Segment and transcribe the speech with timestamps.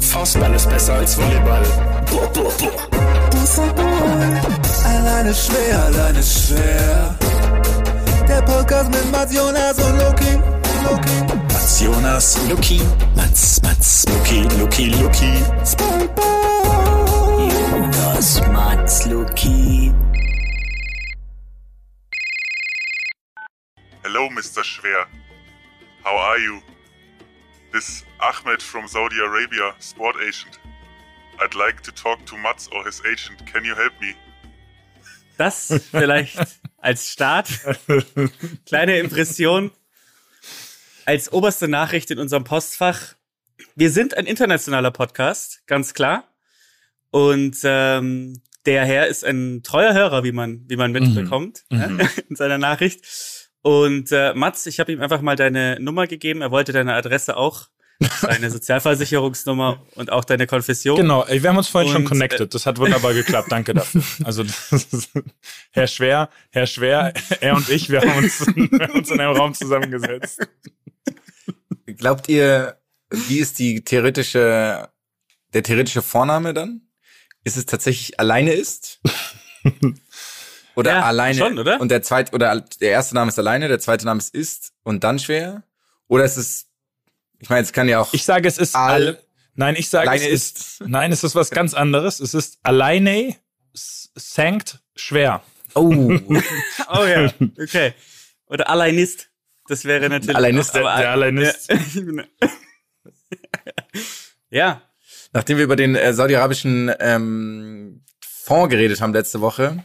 [0.00, 1.62] Faustball ist besser als Volleyball.
[2.10, 2.86] Boah, boah, boah.
[4.84, 7.18] Alleine schwer, alleine schwer.
[8.28, 10.32] Der Podcast mit Mats Jonas und Loki.
[10.84, 11.34] Loki.
[11.52, 12.80] Mats Jonas, Luki.
[13.14, 15.32] Mats, Mats, Luki, Luki, Luki.
[15.64, 17.50] Spikeball.
[17.50, 19.92] Jonas, Mats, Luki.
[24.02, 24.64] Hello, Mr.
[24.64, 25.06] Schwer.
[26.04, 26.62] How are you?
[27.76, 30.58] This Ahmed from Saudi Arabia, sport agent.
[31.38, 33.44] I'd like to talk to Mats or his agent.
[33.46, 34.14] Can you help me?
[35.36, 36.38] Das vielleicht
[36.78, 37.48] als Start.
[38.64, 39.70] Kleine Impression.
[41.04, 43.14] Als oberste Nachricht in unserem Postfach.
[43.74, 46.24] Wir sind ein internationaler Podcast, ganz klar.
[47.10, 52.00] Und ähm, der Herr ist ein treuer Hörer, wie man, wie man mitbekommt Mhm.
[52.00, 53.04] ja, in seiner Nachricht.
[53.60, 56.40] Und äh, Mats, ich habe ihm einfach mal deine Nummer gegeben.
[56.40, 57.66] Er wollte deine Adresse auch,
[58.22, 60.96] deine Sozialversicherungsnummer und auch deine Konfession.
[60.96, 62.52] Genau, wir haben uns vorhin schon Und, connected.
[62.54, 63.50] Das hat wunderbar geklappt.
[63.50, 64.02] Danke dafür.
[64.24, 65.10] Also, ist,
[65.72, 69.36] Herr Schwer, Herr Schwer, er und ich, wir haben uns, wir haben uns in einem
[69.36, 70.46] Raum zusammengesetzt.
[71.96, 72.78] Glaubt ihr,
[73.10, 74.88] wie ist die theoretische,
[75.54, 76.82] der theoretische Vorname dann?
[77.44, 79.00] Ist es tatsächlich alleine ist?
[80.74, 81.80] Oder Ja, alleine schon, oder?
[81.80, 85.04] und der zweite oder der erste Name ist alleine, der zweite Name ist ist und
[85.04, 85.62] dann schwer?
[86.08, 86.65] Oder ist es
[87.46, 89.22] ich meine, es kann ja auch Ich sage, es ist Al- alle.
[89.54, 92.18] Nein, ich sage, es ist, nein, es ist was ganz anderes.
[92.18, 93.36] Es ist alleine
[93.72, 95.42] sankt schwer.
[95.74, 95.88] Oh,
[96.90, 97.94] Oh ja, okay.
[98.46, 99.28] Oder Alleinist.
[99.68, 100.34] Das wäre natürlich.
[100.34, 101.72] Alleinist, aber- der Alleinist.
[104.50, 104.82] Ja.
[105.32, 109.84] nachdem wir über den äh, saudi-arabischen ähm, Fonds geredet haben letzte Woche,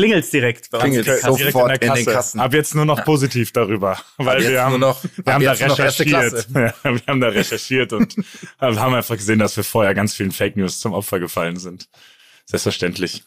[0.00, 0.84] Klingelt's direkt bei uns.
[0.84, 1.38] Klingelt's in der Kasse.
[1.38, 1.44] so.
[1.44, 2.40] Sofort Direkt in den Kassen.
[2.40, 6.48] Ab jetzt nur noch positiv darüber, weil wir haben, noch- wir ab haben da recherchiert.
[6.54, 8.14] Ja, wir haben da recherchiert und
[8.60, 11.88] haben einfach gesehen, dass wir vorher ganz vielen Fake News zum Opfer gefallen sind.
[12.46, 13.24] Selbstverständlich.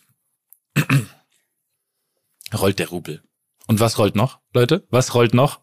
[2.53, 3.23] rollt der Rubel.
[3.67, 4.85] Und was rollt noch, Leute?
[4.89, 5.61] Was rollt noch?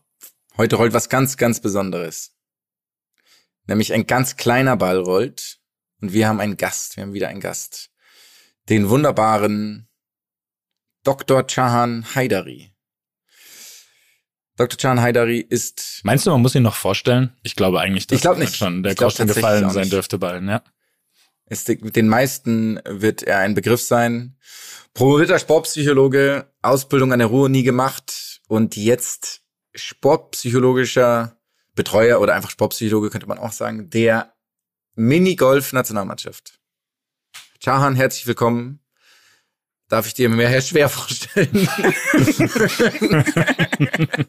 [0.57, 2.35] heute rollt was ganz, ganz Besonderes.
[3.67, 5.59] Nämlich ein ganz kleiner Ball rollt
[6.03, 7.91] und wir haben einen Gast, wir haben wieder einen Gast.
[8.69, 9.89] Den wunderbaren
[11.03, 11.47] Dr.
[11.47, 12.73] Chahan Haidari.
[14.57, 14.77] Dr.
[14.77, 17.35] Chahan Haidari ist, Meinst du, man muss ihn noch vorstellen?
[17.43, 18.57] Ich glaube eigentlich, dass Ich glaub nicht.
[18.57, 20.63] schon der Groschen gefallen sein dürfte bei allen, ja.
[21.47, 24.37] ist mit den meisten wird er ein Begriff sein.
[24.93, 29.43] Promovierter Sportpsychologe, Ausbildung an der Ruhr nie gemacht und jetzt
[29.75, 31.39] sportpsychologischer
[31.75, 34.35] Betreuer oder einfach Sportpsychologe könnte man auch sagen, der
[34.97, 36.61] Minigolf-Nationalmannschaft.
[37.61, 38.80] Chahan, herzlich willkommen.
[39.91, 41.51] Darf ich dir mehr Herr Schwer vorstellen?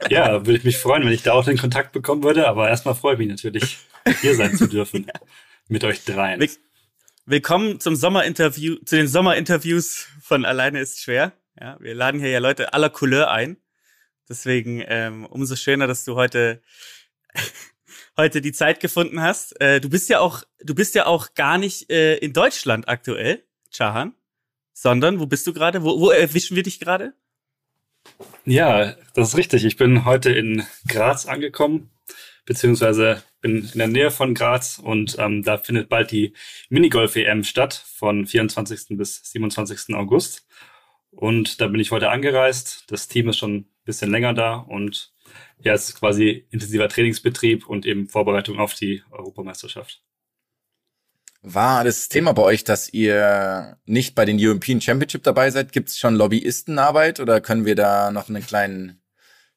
[0.09, 2.47] Ja, würde ich mich freuen, wenn ich da auch den Kontakt bekommen würde.
[2.47, 3.77] Aber erstmal freue ich mich natürlich,
[4.21, 5.05] hier sein zu dürfen.
[5.67, 6.39] Mit euch dreien.
[6.39, 6.49] Will-
[7.25, 11.33] Willkommen zum Sommerinterview, zu den Sommerinterviews von Alleine ist schwer.
[11.59, 13.57] Ja, wir laden hier ja Leute aller Couleur ein.
[14.27, 16.61] Deswegen ähm, umso schöner, dass du heute
[18.17, 19.59] heute die Zeit gefunden hast.
[19.61, 23.43] Äh, du bist ja auch du bist ja auch gar nicht äh, in Deutschland aktuell,
[23.69, 24.15] Chahan,
[24.81, 25.83] sondern wo bist du gerade?
[25.83, 27.13] Wo, wo erwischen wir dich gerade?
[28.45, 29.63] Ja, das ist richtig.
[29.63, 31.91] Ich bin heute in Graz angekommen,
[32.45, 36.33] beziehungsweise bin in der Nähe von Graz und ähm, da findet bald die
[36.69, 38.97] Minigolf-EM statt von 24.
[38.97, 39.93] bis 27.
[39.93, 40.47] August.
[41.11, 42.85] Und da bin ich heute angereist.
[42.87, 45.13] Das Team ist schon ein bisschen länger da und
[45.59, 50.01] ja, es ist quasi intensiver Trainingsbetrieb und eben Vorbereitung auf die Europameisterschaft.
[51.43, 55.71] War das Thema bei euch, dass ihr nicht bei den European Championship dabei seid?
[55.71, 59.01] Gibt es schon Lobbyistenarbeit oder können wir da noch einen kleinen,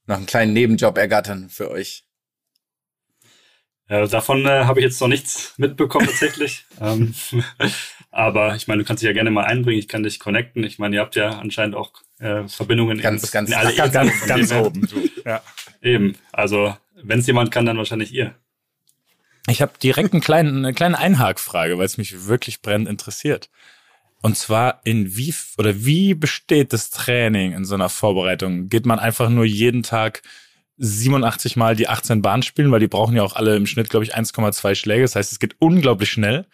[0.07, 2.05] noch einen kleinen Nebenjob ergattern für euch?
[3.87, 6.65] Äh, davon äh, habe ich jetzt noch nichts mitbekommen tatsächlich.
[6.81, 7.15] ähm,
[8.11, 9.79] aber ich meine, du kannst dich ja gerne mal einbringen.
[9.79, 10.65] Ich kann dich connecten.
[10.65, 13.95] Ich meine, ihr habt ja anscheinend auch äh, Verbindungen Ganz, in, ganz- in alle ganz,
[13.95, 14.13] Ebenen.
[14.27, 14.89] Ganz, ganz oben.
[15.27, 15.43] Ja.
[15.83, 16.17] Eben.
[16.33, 18.35] Also, wenn es jemand kann, dann wahrscheinlich ihr.
[19.47, 23.51] Ich habe direkt einen kleinen, eine kleine Einhakfrage, weil es mich wirklich brennend interessiert.
[24.23, 28.71] Und zwar in wie oder wie besteht das Training in so einer Vorbereitung?
[28.71, 30.23] Geht man einfach nur jeden Tag
[30.79, 34.05] 87 Mal die 18 Bahnen spielen, weil die brauchen ja auch alle im Schnitt, glaube
[34.05, 35.03] ich, 1,2 Schläge.
[35.03, 36.47] Das heißt, es geht unglaublich schnell.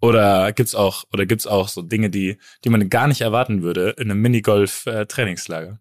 [0.00, 3.90] Oder gibt's auch oder gibt's auch so Dinge, die die man gar nicht erwarten würde
[3.98, 5.80] in einem Minigolf-Trainingslager?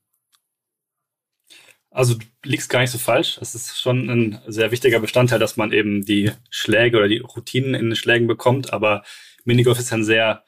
[1.98, 3.40] Also, du liegst gar nicht so falsch.
[3.42, 7.74] Es ist schon ein sehr wichtiger Bestandteil, dass man eben die Schläge oder die Routinen
[7.74, 8.72] in den Schlägen bekommt.
[8.72, 9.02] Aber
[9.46, 10.44] Minigolf ist ein sehr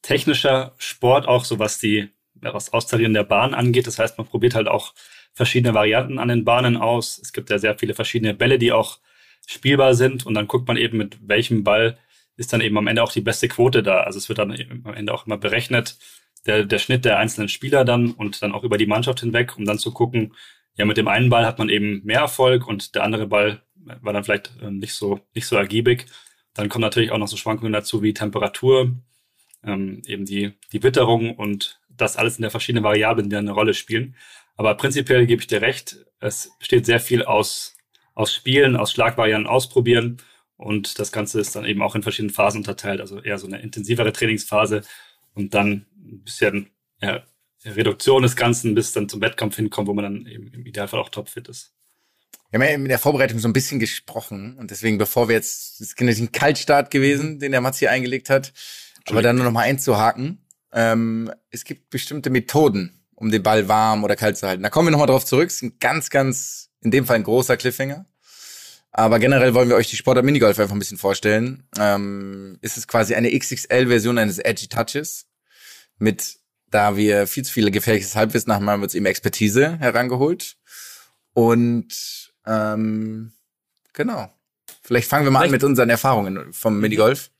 [0.00, 2.08] technischer Sport, auch so was die,
[2.40, 3.86] was Austarieren der Bahn angeht.
[3.86, 4.94] Das heißt, man probiert halt auch
[5.34, 7.18] verschiedene Varianten an den Bahnen aus.
[7.18, 8.98] Es gibt ja sehr viele verschiedene Bälle, die auch
[9.46, 11.98] spielbar sind und dann guckt man eben mit welchem Ball
[12.38, 14.04] ist dann eben am Ende auch die beste Quote da.
[14.04, 14.52] Also es wird dann
[14.84, 15.98] am Ende auch immer berechnet,
[16.46, 19.66] der, der Schnitt der einzelnen Spieler dann und dann auch über die Mannschaft hinweg, um
[19.66, 20.32] dann zu gucken,
[20.76, 24.12] ja, mit dem einen Ball hat man eben mehr Erfolg und der andere Ball war
[24.12, 26.06] dann vielleicht ähm, nicht so, nicht so ergiebig.
[26.54, 28.96] Dann kommen natürlich auch noch so Schwankungen dazu wie Temperatur,
[29.62, 33.74] ähm, eben die, die Witterung und das alles in der verschiedenen Variablen, die eine Rolle
[33.74, 34.16] spielen.
[34.56, 37.76] Aber prinzipiell gebe ich dir recht, es besteht sehr viel aus,
[38.14, 40.18] aus Spielen, aus Schlagvarianten ausprobieren
[40.56, 43.60] und das Ganze ist dann eben auch in verschiedenen Phasen unterteilt, also eher so eine
[43.60, 44.82] intensivere Trainingsphase
[45.34, 46.70] und dann ein bisschen
[47.00, 47.22] ja,
[47.64, 51.08] Reduktion des Ganzen, bis dann zum Wettkampf hinkommt, wo man dann eben im Idealfall auch
[51.08, 51.72] topfit ist.
[52.50, 55.80] Wir haben ja in der Vorbereitung so ein bisschen gesprochen und deswegen, bevor wir jetzt,
[55.80, 58.52] das ist natürlich ein Kaltstart gewesen, den der Mats hier eingelegt hat,
[59.08, 60.46] aber dann nur noch mal einzuhaken.
[60.72, 64.62] Ähm, es gibt bestimmte Methoden, um den Ball warm oder kalt zu halten.
[64.62, 65.48] Da kommen wir noch mal drauf zurück.
[65.48, 68.06] Es ist ein ganz, ganz, in dem Fall ein großer Cliffhanger.
[68.96, 71.66] Aber generell wollen wir euch die Sportart Minigolf einfach ein bisschen vorstellen.
[71.78, 75.26] Ähm, ist es quasi eine XXL-Version eines Edgy Touches
[75.98, 76.36] mit,
[76.74, 80.56] da wir viel zu viele gefährliches Halbwissen haben, haben wir uns eben Expertise herangeholt.
[81.32, 83.32] Und ähm,
[83.92, 84.30] genau.
[84.82, 87.30] Vielleicht fangen wir mal Vielleicht- an mit unseren Erfahrungen vom Minigolf.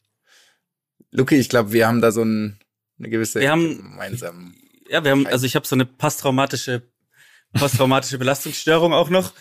[1.11, 2.59] Luki, ich glaube, wir haben da so ein,
[2.99, 4.55] eine gewisse Wir haben- gemeinsam.
[4.89, 6.83] Ja, wir haben, also ich habe so eine posttraumatische,
[7.55, 9.33] posttraumatische Belastungsstörung auch noch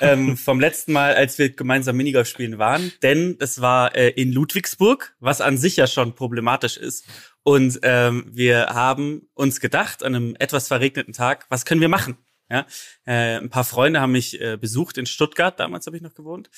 [0.00, 2.92] ähm, vom letzten Mal, als wir gemeinsam Minigolf spielen waren.
[3.02, 7.04] Denn es war äh, in Ludwigsburg, was an sich ja schon problematisch ist.
[7.42, 12.16] Und ähm, wir haben uns gedacht, an einem etwas verregneten Tag, was können wir machen?
[12.50, 12.66] Ja,
[13.06, 16.50] äh, ein paar Freunde haben mich äh, besucht in Stuttgart, damals habe ich noch gewohnt.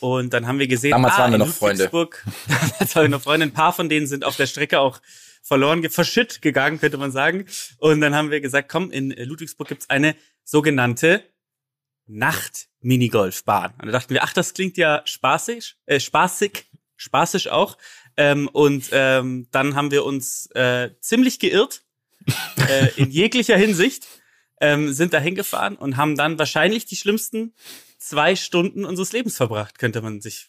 [0.00, 1.88] Und dann haben wir gesehen, Damals ah, waren wir noch Freunde.
[1.88, 3.46] Damals waren wir noch Freunde.
[3.46, 5.00] Ein paar von denen sind auf der Strecke auch
[5.46, 7.46] verloren, verschütt gegangen, könnte man sagen.
[7.78, 11.22] Und dann haben wir gesagt, komm, in Ludwigsburg gibt's eine sogenannte
[12.06, 13.74] Nacht-Minigolfbahn.
[13.80, 16.66] Und da dachten wir, ach, das klingt ja spaßig, äh, spaßig,
[16.96, 17.78] spaßig auch.
[18.16, 21.82] Ähm, und ähm, dann haben wir uns äh, ziemlich geirrt
[22.68, 24.06] äh, in jeglicher Hinsicht,
[24.60, 27.54] ähm, sind da hingefahren und haben dann wahrscheinlich die schlimmsten
[27.98, 30.48] zwei Stunden unseres Lebens verbracht, könnte man sich,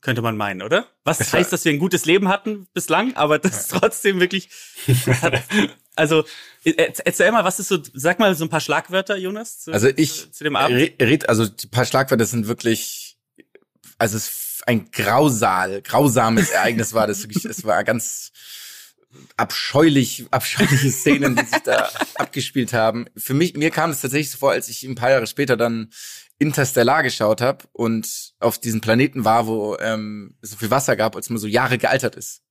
[0.00, 0.86] könnte man meinen, oder?
[1.04, 4.48] Was Das heißt, dass wir ein gutes Leben hatten bislang, aber das ist trotzdem wirklich.
[5.96, 6.24] also
[6.64, 9.88] äh, erzähl mal, was ist so, sag mal so ein paar Schlagwörter, Jonas, zu, Also
[9.96, 10.76] ich, zu, zu dem Abend.
[10.76, 13.18] Re- red, also die paar Schlagwörter sind wirklich,
[13.98, 18.32] also es ist ein grausal, grausames Ereignis war das wirklich, es war ganz
[19.36, 23.06] abscheulich, abscheuliche Szenen, die sich da abgespielt haben.
[23.16, 25.90] Für mich, mir kam es tatsächlich so vor, als ich ein paar Jahre später dann
[26.38, 31.16] Interstellar geschaut habe und auf diesem Planeten war, wo ähm, es so viel Wasser gab,
[31.16, 32.42] als man so Jahre gealtert ist.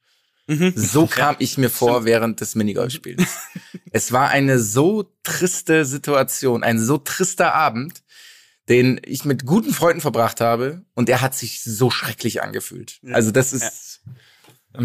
[0.48, 0.74] Mhm.
[0.76, 3.24] So kam ich mir vor während des Minigolfspiels.
[3.92, 8.04] es war eine so triste Situation, ein so trister Abend,
[8.68, 13.00] den ich mit guten Freunden verbracht habe und er hat sich so schrecklich angefühlt.
[13.12, 14.02] Also das ist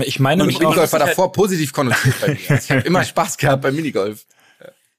[0.04, 2.50] Ich meine und Minigolf war davor positiv konnotiert bei mir.
[2.50, 4.26] Also ich habe immer Spaß gehabt beim Minigolf.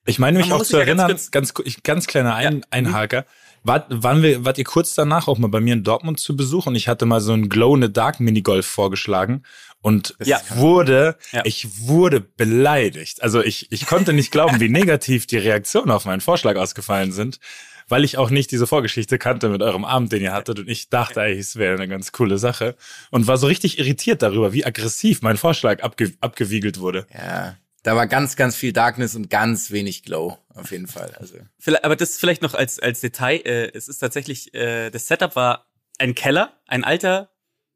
[0.06, 3.26] Ich meine mich auch zu sich ja ganz erinnern, ganz, ich- ganz kleiner Ein, Einhaker.
[3.66, 6.66] Wart, waren wir, wart ihr kurz danach auch mal bei mir in Dortmund zu Besuch
[6.66, 9.44] und ich hatte mal so ein Glow in the Dark Minigolf vorgeschlagen
[9.82, 10.42] und Ja.
[10.50, 11.44] wurde, Ja.
[11.46, 13.24] ich wurde beleidigt.
[13.24, 17.40] Also ich, ich konnte nicht glauben, wie negativ die Reaktionen auf meinen Vorschlag ausgefallen sind,
[17.88, 20.90] weil ich auch nicht diese Vorgeschichte kannte mit eurem Abend, den ihr hattet und ich
[20.90, 22.76] dachte eigentlich, es wäre eine ganz coole Sache
[23.12, 27.06] und war so richtig irritiert darüber, wie aggressiv mein Vorschlag abge, abgewiegelt wurde.
[27.14, 31.14] Ja, da war ganz, ganz viel Darkness und ganz wenig Glow auf jeden Fall.
[31.20, 33.42] Also Vielleicht, aber das vielleicht noch als, als Detail.
[33.46, 35.68] Äh, es ist tatsächlich, äh, das Setup war
[36.00, 37.30] ein Keller, ein alter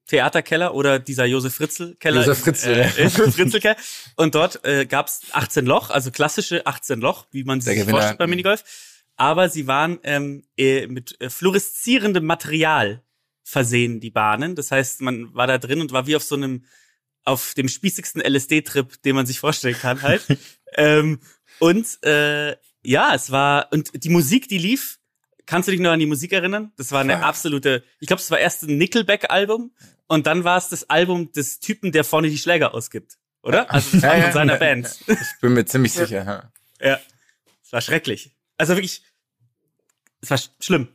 [0.07, 2.21] Theaterkeller oder dieser Josef Fritzl Keller.
[2.25, 3.09] Josef Fritzl, Äh, ja.
[3.09, 3.75] Fritzl Keller.
[4.15, 7.81] Und dort äh, gab es 18 Loch, also klassische 18 Loch, wie man Der sich
[7.81, 8.63] Gewinner- vorstellt beim Minigolf.
[9.17, 13.03] Aber sie waren ähm, äh, mit äh, fluoreszierendem Material
[13.43, 14.55] versehen, die Bahnen.
[14.55, 16.63] Das heißt, man war da drin und war wie auf so einem,
[17.27, 20.25] auf dem spießigsten LSD-Trip, den man sich vorstellen kann halt.
[20.75, 21.19] ähm,
[21.59, 24.99] und äh, ja, es war, und die Musik, die lief,
[25.45, 26.71] kannst du dich noch an die Musik erinnern?
[26.77, 27.19] Das war eine Ja.
[27.21, 29.71] absolute, ich glaube, es war erst ein Nickelback-Album
[30.07, 33.17] und dann war es das Album des Typen, der vorne die Schläger ausgibt.
[33.43, 33.69] Oder?
[33.71, 34.31] Also das war Ja, von ja.
[34.33, 34.99] seiner Band.
[35.07, 36.51] ich bin mir ziemlich sicher.
[36.79, 36.87] Ja.
[36.89, 36.99] Ja.
[37.63, 38.31] Es war schrecklich.
[38.57, 39.03] Also wirklich,
[40.21, 40.87] es war sch schlimm.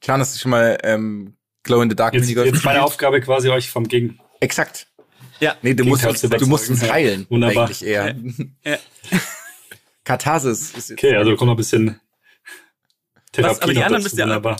[0.00, 2.82] Can, hast du schon mal ähm, Glow in the Dark Jetzt, Minigolf jetzt meine?
[2.82, 4.20] Aufgabe quasi euch vom Gegen.
[4.40, 4.86] Exakt.
[5.40, 5.56] Ja.
[5.62, 7.26] Nee, du musst, Gegenteil uns, du musst uns heilen.
[7.28, 7.66] Wunderbar.
[7.66, 8.16] Eigentlich eher.
[8.64, 8.78] Ja.
[10.04, 10.92] Katharsis ist.
[10.92, 12.00] Okay, also kommt noch ein bisschen
[13.32, 13.62] Therapie.
[13.62, 14.04] aber die anderen dazu.
[14.04, 14.56] müsst ihr- Wunderbar.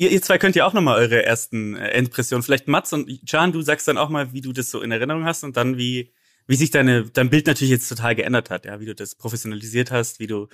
[0.00, 2.42] Ihr, ihr zwei könnt ja auch nochmal eure ersten äh, Impressionen.
[2.44, 5.24] Vielleicht Mats und Can, du sagst dann auch mal, wie du das so in Erinnerung
[5.24, 6.12] hast und dann wie,
[6.46, 9.90] wie sich deine, dein Bild natürlich jetzt total geändert hat, ja, wie du das professionalisiert
[9.90, 10.46] hast, wie du,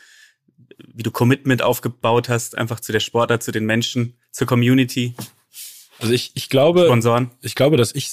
[0.94, 5.14] wie du Commitment aufgebaut hast, einfach zu der Sportart, zu den Menschen, zur Community.
[5.98, 7.30] Also ich, ich glaube, Sponsoren.
[7.42, 8.10] ich glaube, dass ich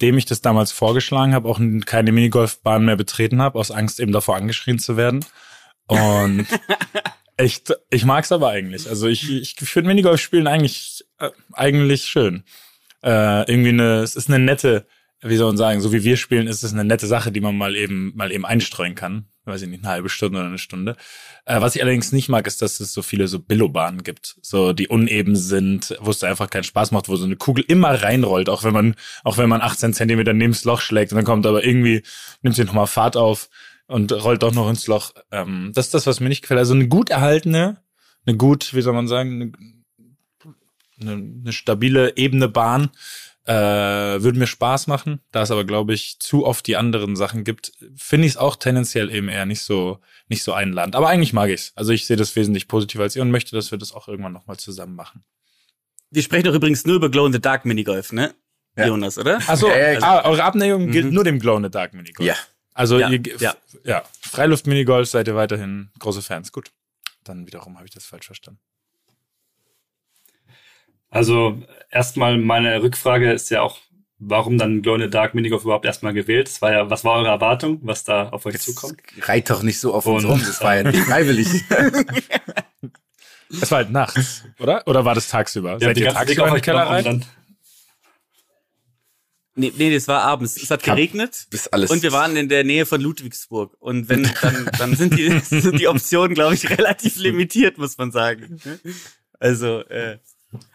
[0.00, 4.12] seitdem ich das damals vorgeschlagen habe, auch keine Minigolfbahn mehr betreten habe, aus Angst eben
[4.12, 5.22] davor angeschrien zu werden.
[5.88, 6.46] Und
[7.38, 8.88] ich, ich mag's aber eigentlich.
[8.88, 12.44] Also ich, ich finde Minigolf spielen eigentlich, äh, eigentlich schön.
[13.02, 14.86] Äh, irgendwie eine, es ist eine nette,
[15.22, 17.56] wie soll man sagen, so wie wir spielen, ist es eine nette Sache, die man
[17.56, 19.26] mal eben, mal eben einstreuen kann.
[19.44, 20.96] Weiß ich nicht, eine halbe Stunde oder eine Stunde.
[21.44, 24.72] Äh, was ich allerdings nicht mag, ist, dass es so viele so Billobahnen gibt, so
[24.72, 28.48] die uneben sind, wo es einfach keinen Spaß macht, wo so eine Kugel immer reinrollt,
[28.48, 31.46] auch wenn man, auch wenn man 18 Zentimeter neben das Loch schlägt und dann kommt
[31.46, 32.02] aber irgendwie,
[32.42, 33.50] nimmt sie nochmal Fahrt auf
[33.86, 35.12] und rollt doch noch ins Loch.
[35.30, 36.58] Ähm, das ist das, was mir nicht gefällt.
[36.58, 37.82] Also eine gut erhaltene,
[38.24, 39.52] eine gut, wie soll man sagen, eine,
[41.00, 41.12] eine,
[41.42, 42.90] eine stabile, ebene Bahn
[43.50, 45.20] äh, würde mir Spaß machen.
[45.32, 48.54] Da es aber, glaube ich, zu oft die anderen Sachen gibt, finde ich es auch
[48.56, 50.94] tendenziell eben eher nicht so, nicht so einladend.
[50.94, 51.72] Aber eigentlich mag ich's.
[51.74, 54.32] Also ich sehe das wesentlich positiver als ihr und möchte, dass wir das auch irgendwann
[54.32, 55.24] nochmal zusammen machen.
[56.10, 58.34] Wir sprechen doch übrigens nur über Glow in the Dark Minigolf, ne?
[58.76, 58.86] Ja.
[58.86, 59.38] Jonas, oder?
[59.48, 61.14] Achso, Ja, ja, ah, eure Abneigung gilt Mhm.
[61.14, 62.26] nur dem Glow in the Dark Minigolf.
[62.26, 62.36] Ja.
[62.72, 63.54] Also Ja, ihr, ja.
[63.84, 66.52] ja, Freiluft-Minigolf seid ihr weiterhin große Fans.
[66.52, 66.70] Gut.
[67.24, 68.60] Dann wiederum habe ich das falsch verstanden.
[71.10, 73.78] Also erstmal meine Rückfrage ist ja auch,
[74.18, 76.48] warum dann Glow in the Dark Minigolf überhaupt erstmal gewählt?
[76.48, 79.00] Das war ja, was war eure Erwartung, was da auf euch zukommt?
[79.22, 81.48] Reit doch nicht so auf uns rum, das war ja nicht freiwillig.
[83.52, 84.86] Es war halt nachts, oder?
[84.86, 85.72] Oder war das tagsüber?
[85.72, 87.24] Ihr Seid ihr tagsüber auf in den Keller rein?
[89.56, 90.56] Nee, nee, das war abends.
[90.56, 91.46] Es hat geregnet.
[91.50, 91.90] Bis alles.
[91.90, 93.76] Und wir waren in der Nähe von Ludwigsburg.
[93.80, 98.12] Und wenn, dann, dann sind die, sind die Optionen, glaube ich, relativ limitiert, muss man
[98.12, 98.60] sagen.
[99.38, 100.18] Also, äh,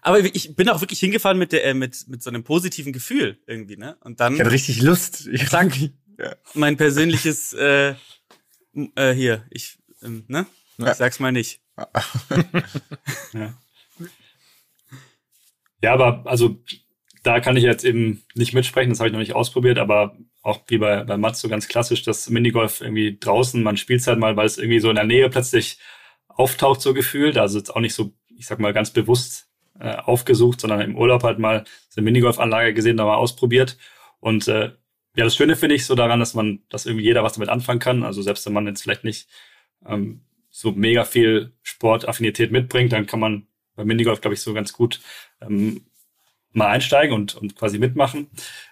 [0.01, 3.39] aber ich bin auch wirklich hingefahren mit der, äh, mit, mit so einem positiven Gefühl
[3.47, 3.97] irgendwie, ne?
[4.01, 5.27] Und dann Ich hatte richtig Lust.
[5.27, 5.73] Ich Zack.
[6.53, 7.95] mein persönliches, äh,
[8.95, 10.45] äh, hier, ich, ähm, ne?
[10.77, 10.91] Ja.
[10.91, 11.61] Ich sag's mal nicht.
[15.81, 16.63] Ja, aber also
[17.21, 20.61] da kann ich jetzt eben nicht mitsprechen, das habe ich noch nicht ausprobiert, aber auch
[20.67, 24.35] wie bei, bei Mats so ganz klassisch, das Minigolf irgendwie draußen, man spielt halt mal,
[24.35, 25.77] weil es irgendwie so in der Nähe plötzlich
[26.27, 27.37] auftaucht, so gefühlt.
[27.37, 29.44] Also jetzt auch nicht so, ich sag mal, ganz bewusst
[29.79, 33.77] äh, aufgesucht, sondern im Urlaub halt mal so eine Minigolfanlage gesehen, da mal ausprobiert.
[34.19, 34.71] Und äh,
[35.15, 37.79] ja, das Schöne finde ich so daran, dass man, dass irgendwie jeder was damit anfangen
[37.79, 38.03] kann.
[38.03, 39.29] Also selbst wenn man jetzt vielleicht nicht
[39.85, 44.73] ähm, so mega viel Sportaffinität mitbringt, dann kann man beim Minigolf, glaube ich, so ganz
[44.73, 45.01] gut
[45.41, 45.85] ähm,
[46.53, 48.27] mal einsteigen und, und quasi mitmachen.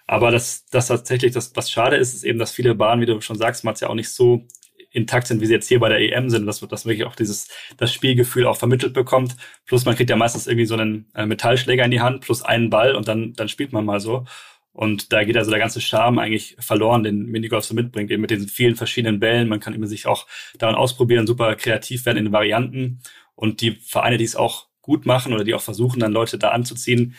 [0.07, 3.19] Aber das, das tatsächlich, das, was schade ist, ist eben, dass viele Bahnen, wie du
[3.21, 4.47] schon sagst, Mats, ja auch nicht so
[4.93, 7.49] intakt sind, wie sie jetzt hier bei der EM sind, dass, dass wirklich auch dieses,
[7.77, 9.35] das Spielgefühl auch vermittelt bekommt.
[9.65, 12.69] Plus man kriegt ja meistens irgendwie so einen äh, Metallschläger in die Hand, plus einen
[12.69, 14.25] Ball und dann, dann spielt man mal so.
[14.71, 18.31] Und da geht also der ganze Charme eigentlich verloren, den Minigolf so mitbringt, eben mit
[18.31, 19.47] diesen vielen verschiedenen Bällen.
[19.47, 23.01] Man kann immer sich auch daran ausprobieren, super kreativ werden in den Varianten.
[23.35, 26.49] Und die Vereine, die es auch gut machen oder die auch versuchen, dann Leute da
[26.49, 27.15] anzuziehen,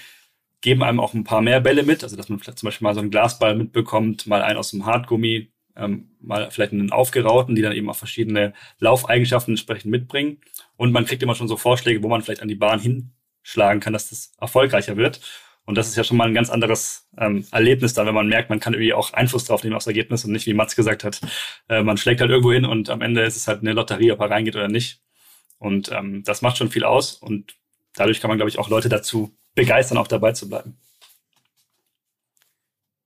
[0.61, 2.03] geben einem auch ein paar mehr Bälle mit.
[2.03, 4.87] Also, dass man vielleicht zum Beispiel mal so einen Glasball mitbekommt, mal einen aus dem
[4.87, 10.41] Hartgummi, ähm, mal vielleicht einen aufgerauten, die dann eben auch verschiedene Laufeigenschaften entsprechend mitbringen.
[10.77, 13.93] Und man kriegt immer schon so Vorschläge, wo man vielleicht an die Bahn hinschlagen kann,
[13.93, 15.21] dass das erfolgreicher wird.
[15.67, 18.51] Und das ist ja schon mal ein ganz anderes ähm, Erlebnis da, wenn man merkt,
[18.51, 21.21] man kann irgendwie auch Einfluss drauf nehmen aufs Ergebnis und nicht, wie Mats gesagt hat,
[21.69, 24.21] äh, man schlägt halt irgendwo hin und am Ende ist es halt eine Lotterie, ob
[24.21, 25.01] er reingeht oder nicht.
[25.59, 27.57] Und ähm, das macht schon viel aus und
[27.95, 30.77] dadurch kann man, glaube ich, auch Leute dazu begeistern, auch dabei zu bleiben.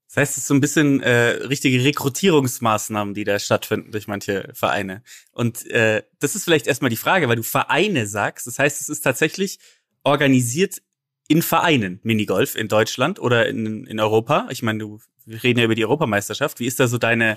[0.09, 4.49] Das heißt, es ist so ein bisschen äh, richtige Rekrutierungsmaßnahmen, die da stattfinden durch manche
[4.55, 5.03] Vereine.
[5.33, 8.47] Und äh, das ist vielleicht erstmal die Frage, weil du Vereine sagst.
[8.47, 9.59] Das heißt, es ist tatsächlich
[10.05, 10.81] organisiert
[11.29, 14.49] in Vereinen Minigolf in Deutschland oder in, in Europa.
[14.51, 16.59] Ich meine, du, wir reden ja über die Europameisterschaft.
[16.59, 17.37] Wie ist da so deine,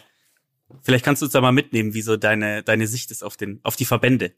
[0.82, 3.60] vielleicht kannst du uns da mal mitnehmen, wie so deine, deine Sicht ist auf den,
[3.64, 4.32] auf die Verbände.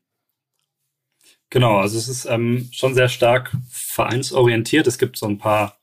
[1.52, 4.88] Genau, also es ist ähm, schon sehr stark vereinsorientiert.
[4.88, 5.78] Es gibt so ein paar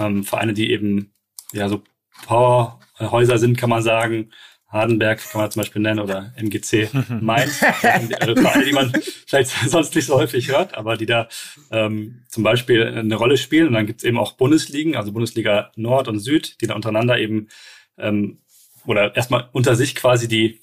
[0.00, 1.13] ähm, Vereine, die eben
[1.54, 1.82] ja so
[2.26, 4.30] Powerhäuser sind, kann man sagen.
[4.68, 6.88] Hardenberg kann man zum Beispiel nennen oder MGC
[7.20, 7.62] Mainz.
[7.62, 8.92] Also Vereine, die man
[9.26, 11.28] vielleicht sonst nicht so häufig hört, aber die da
[11.70, 13.68] ähm, zum Beispiel eine Rolle spielen.
[13.68, 17.18] Und dann gibt es eben auch Bundesligen, also Bundesliga Nord und Süd, die da untereinander
[17.18, 17.48] eben
[17.98, 18.40] ähm,
[18.84, 20.60] oder erstmal unter sich quasi die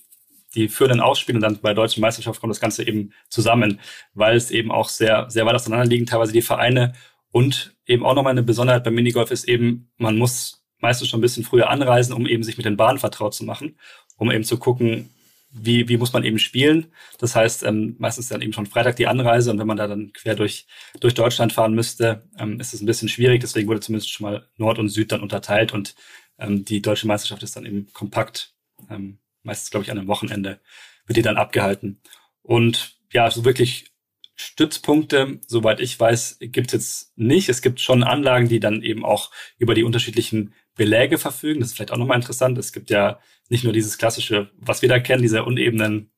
[0.53, 3.79] die führenden ausspielen und dann bei der deutschen Meisterschaft kommt das Ganze eben zusammen,
[4.13, 6.93] weil es eben auch sehr, sehr weit auseinander liegen, teilweise die Vereine.
[7.31, 11.21] Und eben auch nochmal eine Besonderheit beim Minigolf ist eben, man muss meistens schon ein
[11.21, 13.77] bisschen früher anreisen, um eben sich mit den Bahnen vertraut zu machen,
[14.17, 15.09] um eben zu gucken,
[15.53, 16.87] wie, wie muss man eben spielen.
[17.17, 20.13] Das heißt, ähm, meistens dann eben schon Freitag die Anreise und wenn man da dann
[20.13, 20.65] quer durch,
[20.99, 23.41] durch Deutschland fahren müsste, ähm, ist es ein bisschen schwierig.
[23.41, 25.95] Deswegen wurde zumindest schon mal Nord und Süd dann unterteilt und
[26.39, 28.53] ähm, die deutsche Meisterschaft ist dann eben kompakt
[28.89, 30.59] ähm, meistens, glaube ich, an einem Wochenende
[31.05, 32.01] wird die dann abgehalten.
[32.41, 33.91] Und ja, so wirklich
[34.35, 37.49] Stützpunkte, soweit ich weiß, gibt es jetzt nicht.
[37.49, 41.59] Es gibt schon Anlagen, die dann eben auch über die unterschiedlichen Beläge verfügen.
[41.59, 42.57] Das ist vielleicht auch nochmal interessant.
[42.57, 46.11] Es gibt ja nicht nur dieses klassische, was wir da kennen, diese unebenen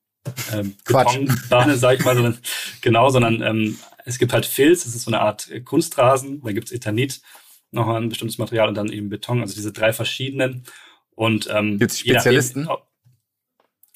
[0.54, 2.38] ähm, Betonbahnen, sag ich mal, sondern
[2.82, 6.72] genau, sondern ähm, es gibt halt Filz, das ist so eine Art Kunstrasen, da gibt's
[6.72, 7.22] Ethanit,
[7.72, 10.64] noch ein bestimmtes Material und dann eben Beton, also diese drei verschiedenen.
[11.16, 12.64] Und ähm, gibt's Spezialisten?
[12.64, 12.84] Nachdem,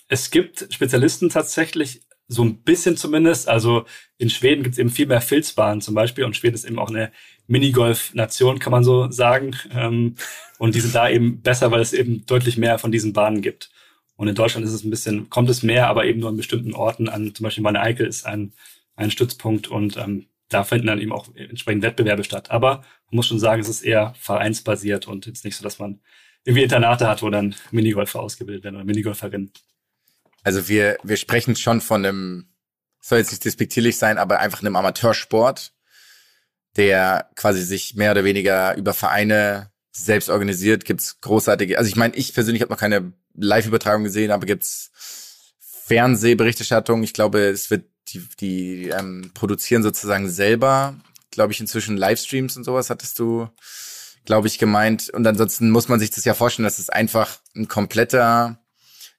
[0.09, 3.47] es gibt Spezialisten tatsächlich, so ein bisschen zumindest.
[3.47, 3.85] Also
[4.17, 7.11] in Schweden gibt's eben viel mehr Filzbahnen zum Beispiel und Schweden ist eben auch eine
[7.47, 9.55] Minigolf-Nation, kann man so sagen.
[9.71, 10.15] Ähm,
[10.57, 13.69] und die sind da eben besser, weil es eben deutlich mehr von diesen Bahnen gibt.
[14.15, 16.73] Und in Deutschland ist es ein bisschen, kommt es mehr, aber eben nur an bestimmten
[16.73, 17.33] Orten an.
[17.35, 18.53] Zum Beispiel meine Eickel ist ein,
[18.95, 22.49] ein Stützpunkt und ähm, da finden dann eben auch entsprechend Wettbewerbe statt.
[22.51, 22.77] Aber
[23.09, 25.99] man muss schon sagen, es ist eher vereinsbasiert und jetzt nicht so, dass man
[26.43, 29.51] irgendwie Internate hat, wo dann Minigolfer ausgebildet werden oder Minigolferinnen.
[30.43, 32.47] Also wir, wir sprechen schon von einem,
[33.01, 35.73] soll jetzt nicht despektierlich sein, aber einfach einem Amateursport,
[36.77, 40.85] der quasi sich mehr oder weniger über Vereine selbst organisiert.
[40.85, 44.91] Gibt's großartige, also ich meine, ich persönlich habe noch keine Live-Übertragung gesehen, aber gibt's
[45.59, 47.03] Fernsehberichterstattung.
[47.03, 50.95] Ich glaube, es wird die, die ähm, produzieren sozusagen selber,
[51.31, 53.49] glaube ich, inzwischen Livestreams und sowas, hattest du,
[54.25, 55.09] glaube ich, gemeint.
[55.09, 58.59] Und ansonsten muss man sich das ja vorstellen, dass es einfach ein kompletter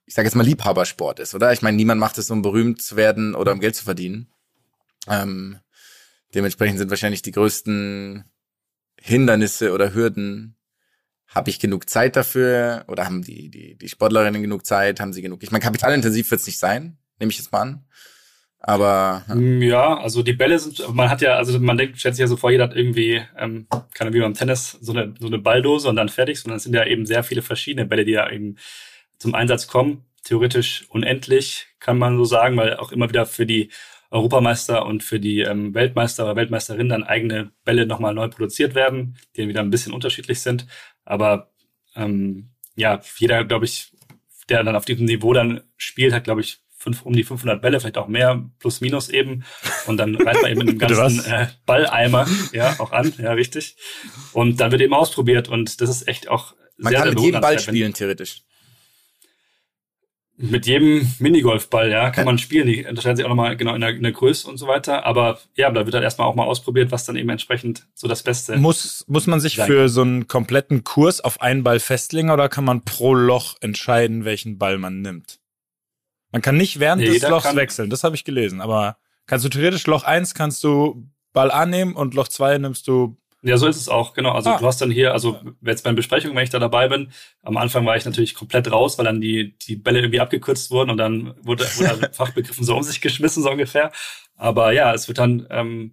[0.09, 1.53] ich sage jetzt mal, Liebhabersport ist, oder?
[1.53, 4.33] Ich meine, niemand macht es, um berühmt zu werden oder um Geld zu verdienen.
[5.07, 5.59] Ähm,
[6.35, 8.25] dementsprechend sind wahrscheinlich die größten
[9.01, 10.57] Hindernisse oder Hürden.
[11.27, 12.85] Habe ich genug Zeit dafür?
[12.89, 15.01] Oder haben die, die, die Sportlerinnen genug Zeit?
[15.01, 15.43] Haben sie genug?
[15.43, 17.85] Ich meine, kapitalintensiv wird es nicht sein, nehme ich jetzt mal an.
[18.61, 19.37] Aber ja.
[19.37, 19.99] ja.
[19.99, 22.51] also die Bälle sind, man hat ja, also man denkt, stellt sich ja so vor,
[22.51, 26.09] jeder hat irgendwie, ähm, keine wie beim Tennis, so eine, so eine Balldose und dann
[26.09, 28.57] fertig, sondern es sind ja eben sehr viele verschiedene Bälle, die ja eben
[29.19, 30.05] zum Einsatz kommen.
[30.25, 33.71] Theoretisch unendlich, kann man so sagen, weil auch immer wieder für die
[34.11, 39.17] Europameister und für die ähm, Weltmeister oder Weltmeisterinnen dann eigene Bälle nochmal neu produziert werden,
[39.37, 40.67] die dann wieder ein bisschen unterschiedlich sind.
[41.05, 41.51] Aber
[41.95, 43.93] ähm, ja, jeder, glaube ich,
[44.49, 47.81] der dann auf diesem Niveau dann spielt, hat, glaube ich, fünf, um die 500 Bälle,
[47.81, 49.45] vielleicht auch mehr, plus minus eben.
[49.87, 53.77] Und dann reißt man eben mit dem ganzen äh, Balleimer ja auch an, ja, richtig.
[54.33, 57.25] Und dann wird eben ausprobiert und das ist echt auch man sehr, kann sehr mit
[57.25, 58.43] jedem Ball spielen, theoretisch.
[60.41, 62.69] Mit jedem Minigolfball, ja, kann man spielen.
[62.69, 65.05] Die unterscheiden sich auch nochmal genau in der, in der Größe und so weiter.
[65.05, 68.23] Aber ja, da wird dann erstmal auch mal ausprobiert, was dann eben entsprechend so das
[68.23, 72.49] Beste Muss, muss man sich für so einen kompletten Kurs auf einen Ball festlegen oder
[72.49, 75.41] kann man pro Loch entscheiden, welchen Ball man nimmt?
[76.31, 78.61] Man kann nicht während nee, des Lochs wechseln, das habe ich gelesen.
[78.61, 83.17] Aber kannst du theoretisch Loch eins kannst du Ball annehmen und Loch zwei nimmst du
[83.43, 84.33] ja, so ist es auch, genau.
[84.33, 84.59] Also ah.
[84.59, 87.57] du hast dann hier, also jetzt bei den Besprechungen, wenn ich da dabei bin, am
[87.57, 90.97] Anfang war ich natürlich komplett raus, weil dann die, die Bälle irgendwie abgekürzt wurden und
[90.97, 93.93] dann wurde, wurde Fachbegriffen so um sich geschmissen, so ungefähr.
[94.35, 95.93] Aber ja, es wird dann ähm,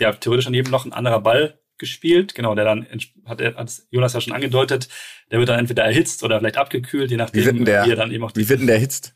[0.00, 2.86] ja theoretisch an jedem noch ein anderer Ball gespielt, genau, der dann,
[3.24, 4.88] hat, hat Jonas ja schon angedeutet,
[5.30, 8.12] der wird dann entweder erhitzt oder vielleicht abgekühlt, je nachdem, wie, der, wie er dann
[8.12, 9.14] eben auch Wie wird denn der erhitzt?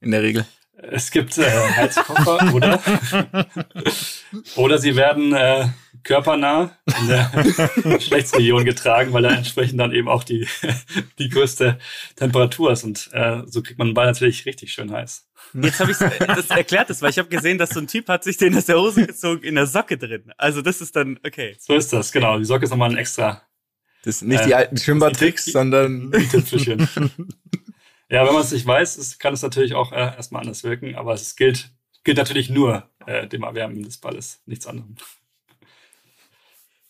[0.00, 0.44] In der Regel.
[0.76, 2.80] Es gibt äh, Heizkoffer, oder?
[4.56, 5.68] oder sie werden äh,
[6.04, 7.30] körpernah in der
[7.96, 10.46] Geschlechtsregion getragen, weil da entsprechend dann eben auch die,
[11.18, 11.78] die größte
[12.16, 12.84] Temperatur ist.
[12.84, 15.26] Und äh, so kriegt man den Ball natürlich richtig schön heiß.
[15.54, 18.24] Jetzt habe ich das erklärt, das, weil ich habe gesehen, dass so ein Typ hat
[18.24, 20.32] sich den aus der Hose gezogen in der Socke drin.
[20.36, 21.56] Also das ist dann okay.
[21.58, 22.38] So ist das, genau.
[22.38, 23.42] Die Socke ist nochmal ein extra.
[24.04, 26.88] Das sind nicht äh, die alten Schwimmbadtricks, sondern die Tüpfelchen.
[28.10, 30.94] Ja, wenn man es nicht weiß, es kann es natürlich auch äh, erstmal anders wirken,
[30.94, 31.70] aber es gilt,
[32.04, 34.94] gilt natürlich nur äh, dem Erwärmen des Balles, nichts anderem.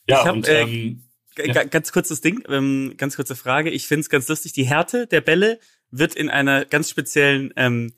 [0.08, 1.02] Ja, hab, und äh, ähm,
[1.36, 1.64] ja.
[1.64, 3.70] ganz kurzes Ding, ähm, ganz kurze Frage.
[3.70, 5.58] Ich finde es ganz lustig, die Härte der Bälle
[5.90, 7.94] wird in einer ganz speziellen ähm,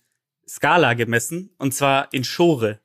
[0.49, 2.81] Skala gemessen, und zwar in Schore.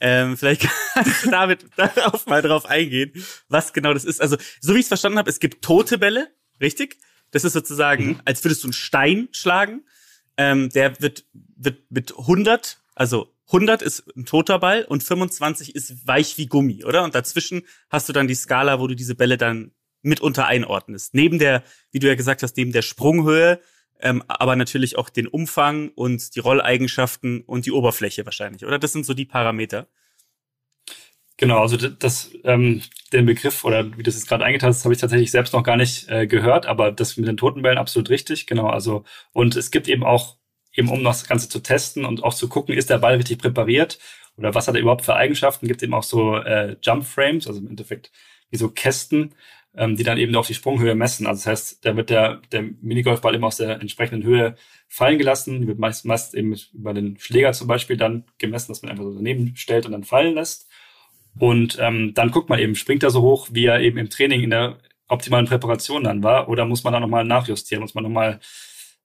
[0.00, 3.12] Ähm, vielleicht kannst du damit darauf mal drauf eingehen,
[3.48, 4.20] was genau das ist.
[4.20, 6.98] Also, so wie ich es verstanden habe, es gibt tote Bälle, richtig?
[7.30, 8.20] Das ist sozusagen, mhm.
[8.24, 9.84] als würdest du einen Stein schlagen.
[10.36, 16.06] Ähm, der wird, wird mit 100, also 100 ist ein toter Ball und 25 ist
[16.06, 17.02] weich wie Gummi, oder?
[17.02, 21.14] Und dazwischen hast du dann die Skala, wo du diese Bälle dann mitunter einordnest.
[21.14, 23.60] Neben der, wie du ja gesagt hast, neben der Sprunghöhe,
[24.00, 28.78] ähm, aber natürlich auch den Umfang und die Rolleigenschaften und die Oberfläche wahrscheinlich, oder?
[28.78, 29.88] Das sind so die Parameter.
[31.36, 32.82] Genau, also das, ähm,
[33.14, 35.78] den Begriff oder wie das jetzt gerade eingeteilt ist, habe ich tatsächlich selbst noch gar
[35.78, 38.66] nicht äh, gehört, aber das mit den Totenbällen absolut richtig, genau.
[38.66, 40.36] Also und es gibt eben auch
[40.72, 43.98] eben um das Ganze zu testen und auch zu gucken, ist der Ball richtig präpariert
[44.36, 45.68] oder was hat er überhaupt für Eigenschaften?
[45.68, 48.10] Gibt eben auch so äh, Jump Frames, also im Endeffekt
[48.50, 49.34] wie so Kästen,
[49.76, 51.26] ähm, die dann eben auch die Sprunghöhe messen.
[51.26, 54.56] Also das heißt, da wird der, der Minigolfball immer aus der entsprechenden Höhe
[54.88, 55.60] fallen gelassen.
[55.60, 59.04] Die wird meist, meist eben über den Schläger zum Beispiel dann gemessen, dass man einfach
[59.04, 60.68] so daneben stellt und dann fallen lässt.
[61.38, 64.42] Und ähm, dann guckt man eben, springt er so hoch, wie er eben im Training
[64.42, 68.40] in der optimalen Präparation dann war, oder muss man da nochmal nachjustieren, muss man nochmal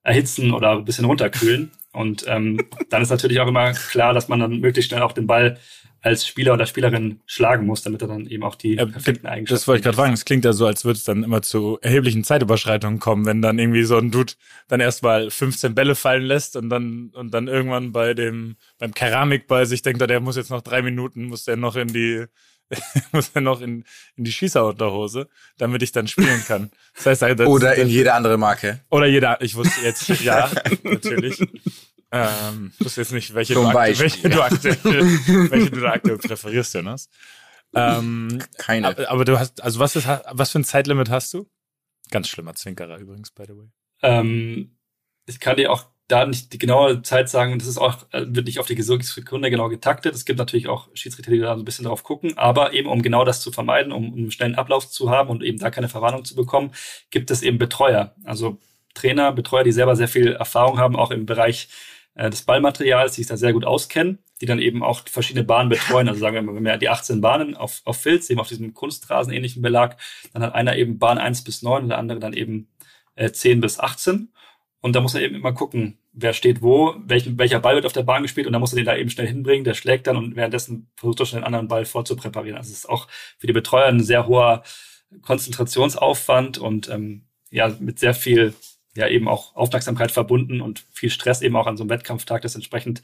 [0.06, 1.72] erhitzen oder ein bisschen runterkühlen.
[1.92, 5.28] Und ähm, dann ist natürlich auch immer klar, dass man dann möglichst schnell auch den
[5.28, 5.58] Ball
[6.02, 9.56] als Spieler oder Spielerin schlagen muss, damit er dann eben auch die Ja, perfekten Eigenschaften
[9.56, 10.14] Das wollte ich gerade fragen.
[10.14, 13.58] Es klingt ja so, als würde es dann immer zu erheblichen Zeitüberschreitungen kommen, wenn dann
[13.58, 14.34] irgendwie so ein Dude
[14.68, 19.66] dann erstmal 15 Bälle fallen lässt und dann und dann irgendwann bei dem beim Keramikball
[19.66, 22.26] sich denkt, der muss jetzt noch drei Minuten, muss der noch in die
[23.12, 23.84] muss er noch in,
[24.16, 26.72] in die Schießerunterhose, damit ich dann spielen kann.
[26.96, 28.82] Das heißt, das, Oder das, in jede andere Marke.
[28.90, 30.50] oder jeder, ich wusste jetzt, ja,
[30.84, 31.40] natürlich.
[32.12, 34.78] Ähm, ich wusste jetzt nicht, welche, Zum du, aktu Beispiel, welche, du, aktuell,
[35.52, 37.10] welche du da aktuell präferierst, Jonas.
[37.74, 38.88] Ähm, Keine.
[38.88, 41.50] aber, aber du hast, also was ist, was für ein Zeitlimit hast du?
[42.12, 43.68] Ganz schlimmer Zwinkerer übrigens, by the way.
[44.02, 44.78] Ähm,
[45.26, 48.46] ich kann dir auch da nicht die genaue Zeit sagen, das ist auch, äh, wird
[48.46, 50.14] nicht auf die Sekunde genau getaktet.
[50.14, 53.02] Es gibt natürlich auch Schiedsrichter, die da so ein bisschen drauf gucken, aber eben um
[53.02, 55.90] genau das zu vermeiden, um, um einen schnellen Ablauf zu haben und eben da keine
[55.90, 56.72] Verwarnung zu bekommen,
[57.10, 58.16] gibt es eben Betreuer.
[58.24, 58.60] Also
[58.94, 61.70] Trainer, Betreuer, die selber sehr viel Erfahrung haben, auch im Bereich
[62.14, 65.70] äh, des Ballmaterials, die sich da sehr gut auskennen, die dann eben auch verschiedene Bahnen
[65.70, 66.08] betreuen.
[66.08, 68.74] Also sagen wir mal, wenn wir die 18 Bahnen auf, auf Filz, eben auf diesem
[68.74, 69.98] Kunstrasen ähnlichen Belag,
[70.34, 72.70] dann hat einer eben Bahn 1 bis 9 und der andere dann eben
[73.16, 74.32] äh, 10 bis 18.
[74.86, 77.94] Und da muss er eben immer gucken, wer steht wo, welch, welcher Ball wird auf
[77.94, 80.16] der Bahn gespielt und dann muss er den da eben schnell hinbringen, der schlägt dann
[80.16, 82.56] und währenddessen versucht er schon den anderen Ball vorzupräparieren.
[82.56, 83.08] Also es ist auch
[83.40, 84.62] für die Betreuer ein sehr hoher
[85.24, 88.54] Konzentrationsaufwand und ähm, ja, mit sehr viel
[88.96, 92.54] ja eben auch Aufmerksamkeit verbunden und viel Stress eben auch an so einem Wettkampftag, das
[92.54, 93.02] entsprechend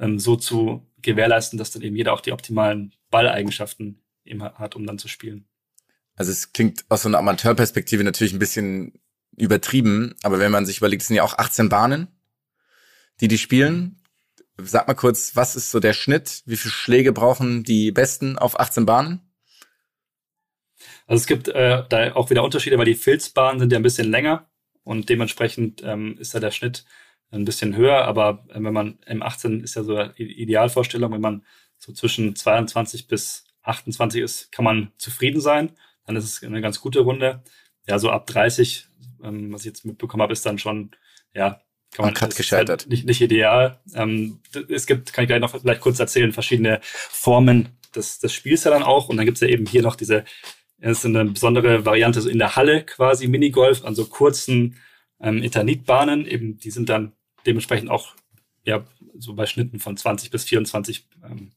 [0.00, 4.86] ähm, so zu gewährleisten, dass dann eben jeder auch die optimalen Balleigenschaften eben hat, um
[4.88, 5.44] dann zu spielen.
[6.16, 8.98] Also es klingt aus so einer Amateurperspektive natürlich ein bisschen
[9.36, 12.08] übertrieben, aber wenn man sich überlegt, es sind ja auch 18 Bahnen,
[13.20, 14.00] die die spielen.
[14.58, 16.42] Sag mal kurz, was ist so der Schnitt?
[16.44, 19.20] Wie viele Schläge brauchen die Besten auf 18 Bahnen?
[21.06, 24.10] Also es gibt äh, da auch wieder Unterschiede, weil die Filzbahnen sind ja ein bisschen
[24.10, 24.50] länger
[24.84, 26.84] und dementsprechend ähm, ist da der Schnitt
[27.30, 28.04] ein bisschen höher.
[28.04, 31.44] Aber äh, wenn man M18 ist ja so eine Idealvorstellung, wenn man
[31.78, 35.72] so zwischen 22 bis 28 ist, kann man zufrieden sein.
[36.06, 37.42] Dann ist es eine ganz gute Runde.
[37.86, 38.86] Ja, so ab 30,
[39.24, 40.90] ähm, was ich jetzt mitbekommen habe, ist dann schon,
[41.34, 41.60] ja,
[41.94, 42.82] kann man Am Cut ist gescheitert.
[42.82, 43.80] Halt nicht, nicht ideal.
[43.94, 48.64] Ähm, es gibt, kann ich gleich noch vielleicht kurz erzählen, verschiedene Formen des, des Spiels
[48.64, 49.08] ja dann auch.
[49.08, 50.24] Und dann gibt's ja eben hier noch diese,
[50.78, 54.76] das ist eine besondere Variante so in der Halle quasi Minigolf an so kurzen
[55.20, 56.26] ähm, Eternitbahnen.
[56.26, 57.12] Eben, die sind dann
[57.44, 58.14] dementsprechend auch
[58.64, 58.86] ja
[59.18, 61.52] so bei Schnitten von 20 bis 24 ähm,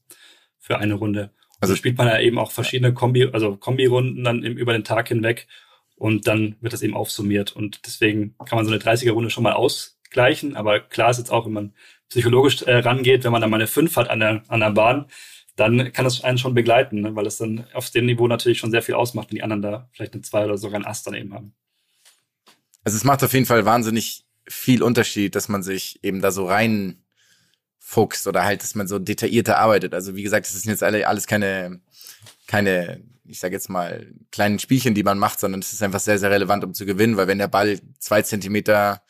[0.60, 1.32] für eine Runde.
[1.62, 4.84] Also Also- spielt man ja eben auch verschiedene Kombi, also Kombi-Runden dann eben über den
[4.84, 5.48] Tag hinweg
[5.96, 9.54] und dann wird das eben aufsummiert und deswegen kann man so eine 30er-Runde schon mal
[9.54, 11.74] ausgleichen, aber klar ist jetzt auch, wenn man
[12.10, 15.08] psychologisch äh, rangeht, wenn man dann mal eine 5 hat an der, an der Bahn,
[15.56, 17.16] dann kann das einen schon begleiten, ne?
[17.16, 19.90] weil es dann auf dem Niveau natürlich schon sehr viel ausmacht, wenn die anderen da
[19.94, 21.54] vielleicht eine 2 oder sogar ein Ass dann eben haben.
[22.84, 26.46] Also es macht auf jeden Fall wahnsinnig viel Unterschied, dass man sich eben da so
[26.46, 27.04] rein
[27.80, 29.94] fuchst oder halt, dass man so detaillierter arbeitet.
[29.94, 31.82] Also wie gesagt, das sind jetzt alle alles keine,
[32.48, 36.20] keine, ich sage jetzt mal, kleinen Spielchen, die man macht, sondern es ist einfach sehr,
[36.20, 39.02] sehr relevant, um zu gewinnen, weil wenn der Ball zwei Zentimeter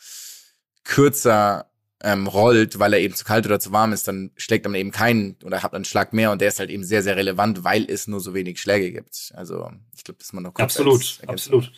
[0.84, 1.70] kürzer
[2.02, 4.92] ähm, rollt, weil er eben zu kalt oder zu warm ist, dann schlägt man eben
[4.92, 7.90] keinen oder hat einen Schlag mehr und der ist halt eben sehr, sehr relevant, weil
[7.90, 9.32] es nur so wenig Schläge gibt.
[9.34, 11.72] Also ich glaube, das ist man noch kurz Absolut, absolut.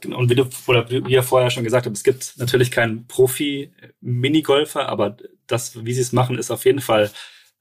[0.00, 3.06] Genau, Und wie du oder wie ihr vorher schon gesagt habt, es gibt natürlich keinen
[3.06, 5.16] Profi-Minigolfer, aber
[5.46, 7.10] das, wie sie es machen, ist auf jeden Fall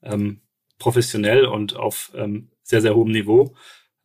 [0.01, 0.41] ähm,
[0.79, 3.55] professionell und auf ähm, sehr, sehr hohem Niveau.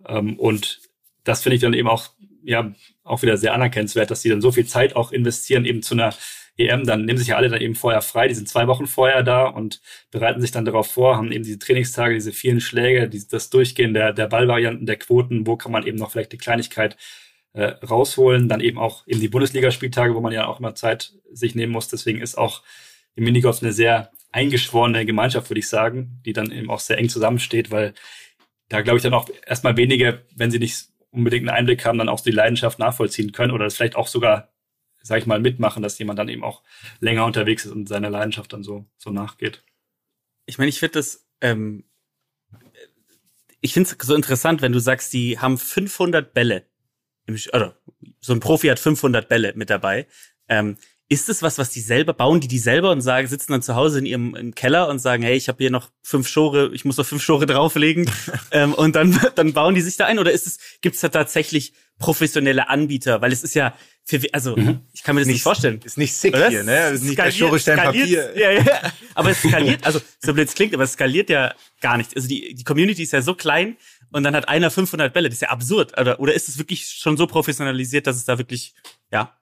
[0.07, 0.81] Ähm, und
[1.25, 2.11] das finde ich dann eben auch,
[2.43, 2.73] ja,
[3.05, 6.15] auch wieder sehr anerkennenswert, dass sie dann so viel Zeit auch investieren, eben zu einer
[6.57, 9.23] EM, dann nehmen sich ja alle dann eben vorher frei, die sind zwei Wochen vorher
[9.23, 13.27] da und bereiten sich dann darauf vor, haben eben diese Trainingstage, diese vielen Schläge, die,
[13.27, 16.97] das Durchgehen der, der Ballvarianten, der Quoten, wo kann man eben noch vielleicht die Kleinigkeit
[17.53, 21.55] äh, rausholen, dann eben auch eben die Bundesligaspieltage, wo man ja auch immer Zeit sich
[21.55, 21.89] nehmen muss.
[21.89, 22.63] Deswegen ist auch
[23.17, 27.09] im Minigolf eine sehr eingeschworene Gemeinschaft, würde ich sagen, die dann eben auch sehr eng
[27.09, 27.95] zusammensteht, weil
[28.71, 32.09] da glaube ich dann auch erstmal wenige, wenn sie nicht unbedingt einen Einblick haben, dann
[32.09, 34.53] auch die Leidenschaft nachvollziehen können oder das vielleicht auch sogar,
[35.03, 36.63] sag ich mal, mitmachen, dass jemand dann eben auch
[37.01, 39.65] länger unterwegs ist und seiner Leidenschaft dann so, so nachgeht.
[40.47, 41.85] Ich meine, ich finde das, ähm,
[43.61, 46.67] ich finde es so interessant, wenn du sagst, die haben 500 Bälle.
[47.27, 47.77] Im, oder
[48.21, 50.07] so ein Profi hat 500 Bälle mit dabei.
[50.49, 50.77] Ähm,
[51.13, 53.75] ist es was, was die selber bauen, die die selber und sagen, sitzen dann zu
[53.75, 56.97] Hause in ihrem Keller und sagen, hey, ich habe hier noch fünf Schore, ich muss
[56.97, 58.09] noch fünf Schore drauflegen
[58.53, 61.75] ähm, und dann dann bauen die sich da ein oder ist es gibt's da tatsächlich
[61.99, 64.81] professionelle Anbieter, weil es ist ja für, also Mhm.
[64.93, 65.81] ich kann mir das nicht, vorstellen.
[65.85, 66.49] Ist nicht sick Oder?
[66.49, 66.89] hier, ne?
[66.91, 68.39] Ist nicht Skaliert- dein skaliert- Papier.
[68.41, 68.93] Ja, ja.
[69.15, 72.17] Aber es skaliert, also so blöd es klingt, aber es skaliert ja gar nicht.
[72.17, 73.77] Also die, die Community ist ja so klein
[74.13, 75.29] und dann hat einer 500 Bälle.
[75.29, 76.01] Das ist ja absurd.
[76.01, 78.75] Oder, oder ist es wirklich schon so professionalisiert, dass es da wirklich,
[79.13, 79.37] ja,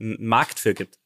[0.00, 0.98] einen Markt für gibt?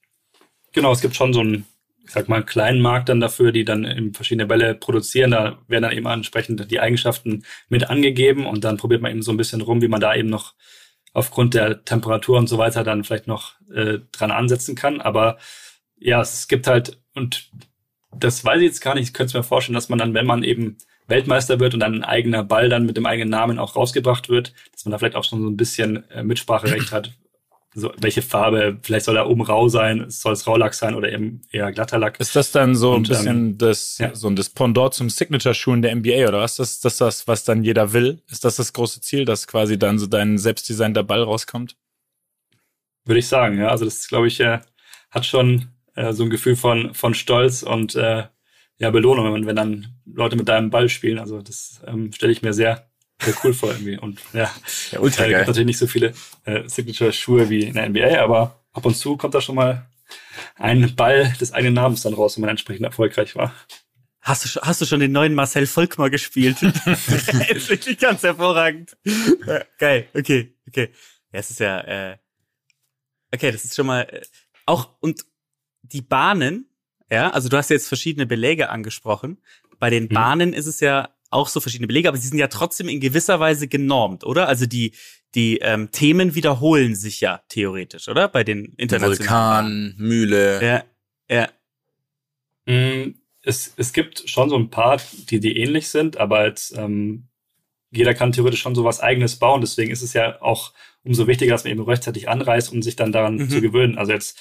[0.77, 1.65] Genau, es gibt schon so einen,
[2.05, 5.31] ich sag mal, kleinen Markt dann dafür, die dann eben verschiedene Bälle produzieren.
[5.31, 9.33] Da werden dann eben entsprechend die Eigenschaften mit angegeben und dann probiert man eben so
[9.33, 10.53] ein bisschen rum, wie man da eben noch
[11.15, 15.01] aufgrund der Temperatur und so weiter dann vielleicht noch äh, dran ansetzen kann.
[15.01, 15.39] Aber
[15.97, 17.51] ja, es gibt halt, und
[18.15, 20.27] das weiß ich jetzt gar nicht, ich könnte es mir vorstellen, dass man dann, wenn
[20.27, 23.77] man eben Weltmeister wird und dann ein eigener Ball dann mit dem eigenen Namen auch
[23.77, 27.13] rausgebracht wird, dass man da vielleicht auch schon so ein bisschen äh, Mitspracherecht hat,
[27.79, 31.43] so, welche Farbe, vielleicht soll er oben rau sein, soll es Raulack sein oder eben
[31.51, 32.19] eher glatter Lack.
[32.19, 34.15] Ist das dann so Und, ein bisschen ähm, das, ja.
[34.15, 36.59] so ein das Pendant zum Signature-Schuh in der NBA oder was?
[36.59, 38.23] Ist das das, was dann jeder will?
[38.31, 41.77] Ist das das große Ziel, dass quasi dann so dein selbstdesignter Ball rauskommt?
[43.05, 43.69] Würde ich sagen, ja.
[43.69, 44.61] Also das, glaube ich, äh,
[45.11, 48.25] hat schon äh, so ein Gefühl von, von Stolz und äh,
[48.79, 51.19] ja, Belohnung, wenn, wenn dann Leute mit deinem Ball spielen.
[51.19, 52.89] Also das ähm, stelle ich mir sehr,
[53.21, 53.99] sehr cool vor irgendwie.
[53.99, 54.51] Und ja,
[54.93, 55.47] Ja, ultra äh, gibt geil.
[55.47, 56.13] natürlich nicht so viele
[56.45, 59.87] äh, Signature-Schuhe wie in der NBA, aber ab und zu kommt da schon mal
[60.57, 63.55] ein Ball des eigenen Namens dann raus, wenn man entsprechend erfolgreich war.
[64.21, 66.61] Hast du, schon- hast du schon den neuen Marcel Volkmar gespielt?
[66.63, 68.97] ist wirklich ganz hervorragend.
[69.79, 70.91] Geil, okay, okay.
[71.33, 71.81] Ja, es ist ja,
[72.13, 72.17] äh,
[73.33, 74.23] okay, das ist schon mal, äh,
[74.67, 75.25] auch, und
[75.83, 76.69] die Bahnen,
[77.11, 79.39] ja, also du hast jetzt verschiedene Beläge angesprochen.
[79.79, 80.09] Bei den Mhm.
[80.09, 83.41] Bahnen ist es ja auch so verschiedene Belege, aber sie sind ja trotzdem in gewisser
[83.41, 84.49] Weise genormt, oder?
[84.49, 84.93] Also die,
[85.35, 88.29] die ähm, Themen wiederholen sich ja theoretisch, oder?
[88.29, 89.17] Bei den internationalen.
[89.19, 90.65] Vulkan, Mühle.
[90.65, 90.85] Ja,
[91.29, 91.49] ja.
[92.67, 97.29] Mm, Es, es gibt schon so ein paar, die, die ähnlich sind, aber jetzt, ähm,
[97.93, 99.61] jeder kann theoretisch schon so was eigenes bauen.
[99.61, 100.73] Deswegen ist es ja auch
[101.05, 103.49] umso wichtiger, dass man eben rechtzeitig anreist, um sich dann daran Mhm.
[103.51, 103.97] zu gewöhnen.
[103.99, 104.39] Also jetzt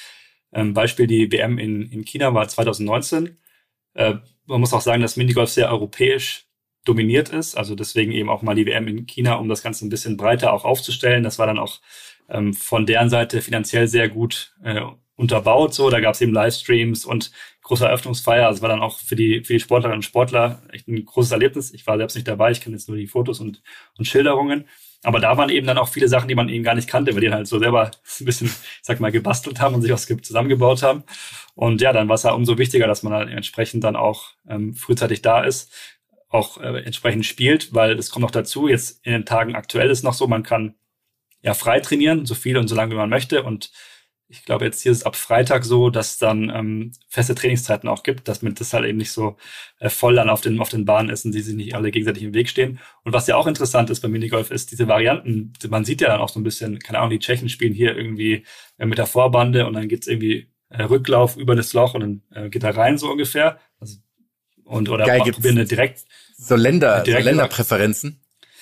[0.52, 3.38] ähm, Beispiel die WM in, in China war 2019.
[3.94, 4.16] Äh,
[4.48, 6.45] man muss auch sagen, dass Minigolf sehr europäisch
[6.86, 7.56] dominiert ist.
[7.56, 10.54] Also deswegen eben auch mal die WM in China, um das Ganze ein bisschen breiter
[10.54, 11.24] auch aufzustellen.
[11.24, 11.82] Das war dann auch
[12.30, 14.82] ähm, von deren Seite finanziell sehr gut äh,
[15.16, 15.74] unterbaut.
[15.74, 17.32] So, da gab es eben Livestreams und
[17.64, 18.48] große Eröffnungsfeier.
[18.48, 21.74] Also war dann auch für die für die Sportlerinnen und Sportler echt ein großes Erlebnis.
[21.74, 22.52] Ich war selbst nicht dabei.
[22.52, 23.62] Ich kenne jetzt nur die Fotos und
[23.98, 24.66] und Schilderungen.
[25.06, 27.22] Aber da waren eben dann auch viele Sachen, die man eben gar nicht kannte, weil
[27.22, 30.82] die halt so selber ein bisschen, ich sag mal, gebastelt haben und sich was zusammengebaut
[30.82, 31.04] haben.
[31.54, 34.74] Und ja, dann war es ja umso wichtiger, dass man dann entsprechend dann auch ähm,
[34.74, 35.72] frühzeitig da ist,
[36.36, 40.04] auch äh, entsprechend spielt, weil es kommt noch dazu, jetzt in den Tagen aktuell ist
[40.04, 40.76] noch so, man kann
[41.42, 43.44] ja frei trainieren, so viel und so lange wie man möchte.
[43.44, 43.72] Und
[44.28, 48.02] ich glaube, jetzt hier ist es ab Freitag so, dass dann ähm, feste Trainingszeiten auch
[48.02, 49.38] gibt, dass man das halt eben nicht so
[49.80, 52.24] äh, voll dann auf den, auf den Bahnen ist und die sich nicht alle gegenseitig
[52.24, 52.80] im Weg stehen.
[53.04, 56.22] Und was ja auch interessant ist beim Minigolf, ist diese Varianten, man sieht ja dann
[56.22, 58.46] auch so ein bisschen, keine Ahnung, die Tschechen spielen hier irgendwie
[58.78, 62.22] äh, mit der Vorbande und dann geht's irgendwie äh, Rücklauf über das Loch und dann
[62.32, 63.60] äh, geht er rein so ungefähr.
[63.80, 63.98] Also,
[64.64, 66.06] und oder Geil, probieren eine direkt
[66.38, 68.22] So Länder, so Länderpräferenzen.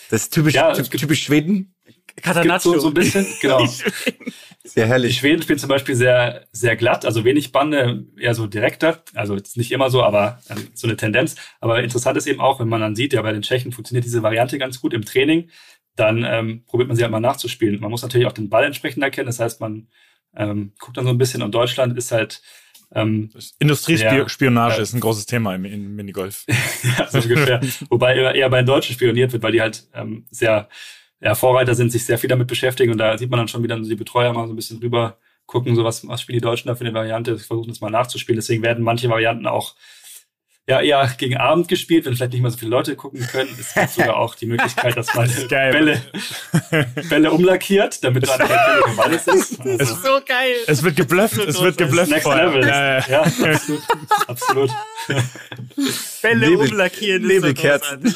[0.10, 1.74] Das ist typisch, Ja, typ- gibt- typisch Schweden.
[2.08, 2.74] gibt Catanaccio.
[2.74, 3.66] so, so ein bisschen, genau.
[4.66, 5.18] Sehr Die herrlich.
[5.18, 9.04] Schweden spielen zum Beispiel sehr, sehr glatt, also wenig Bande, eher so direkter.
[9.14, 11.36] Also jetzt nicht immer so, aber ähm, so eine Tendenz.
[11.60, 14.24] Aber interessant ist eben auch, wenn man dann sieht, ja, bei den Tschechen funktioniert diese
[14.24, 15.50] Variante ganz gut im Training,
[15.98, 17.82] dann ähm, probiert man sie halt mal nachzuspielen.
[17.82, 19.28] Man muss natürlich auch den Ball entsprechend erkennen.
[19.28, 19.90] Das heißt, man
[20.36, 22.42] ähm, guckt dann so ein bisschen und Deutschland ist halt
[22.96, 23.30] ähm,
[23.60, 24.82] Industriespionage Ja.
[24.82, 26.46] ist ein großes Thema im, im Minigolf.
[26.98, 27.62] ja, so ungefähr.
[27.90, 30.70] Wobei eher, bei den Deutschen spioniert wird, weil die halt ähm, sehr
[31.20, 33.80] ja, Vorreiter sind, sich sehr viel damit beschäftigen und da sieht man dann schon wieder
[33.80, 36.76] die Betreuer mal so ein bisschen rüber gucken, so was, was spielen die Deutschen da
[36.76, 38.38] für eine Variante, versuchen das mal nachzuspielen.
[38.38, 39.76] Deswegen werden manche Varianten auch
[40.68, 43.50] ja eher gegen Abend gespielt, wenn vielleicht nicht mehr so viele Leute gucken können.
[43.60, 45.50] Es gibt sogar auch die Möglichkeit, dass man ist.
[45.50, 46.02] Bälle,
[47.10, 49.60] Bälle umlackiert, damit dann der Bälle Balles ist.
[49.66, 50.56] Also, so geil.
[50.68, 52.10] Es wird geblufft, es wird geblufft.
[52.12, 52.46] Next vorher.
[52.48, 52.68] Level.
[52.68, 53.06] Ja, ja.
[53.10, 53.82] Ja, absolut.
[54.28, 54.72] absolut.
[56.22, 57.24] Bälle Nebel- umlackieren.
[57.24, 58.16] ist Nebelkerzen.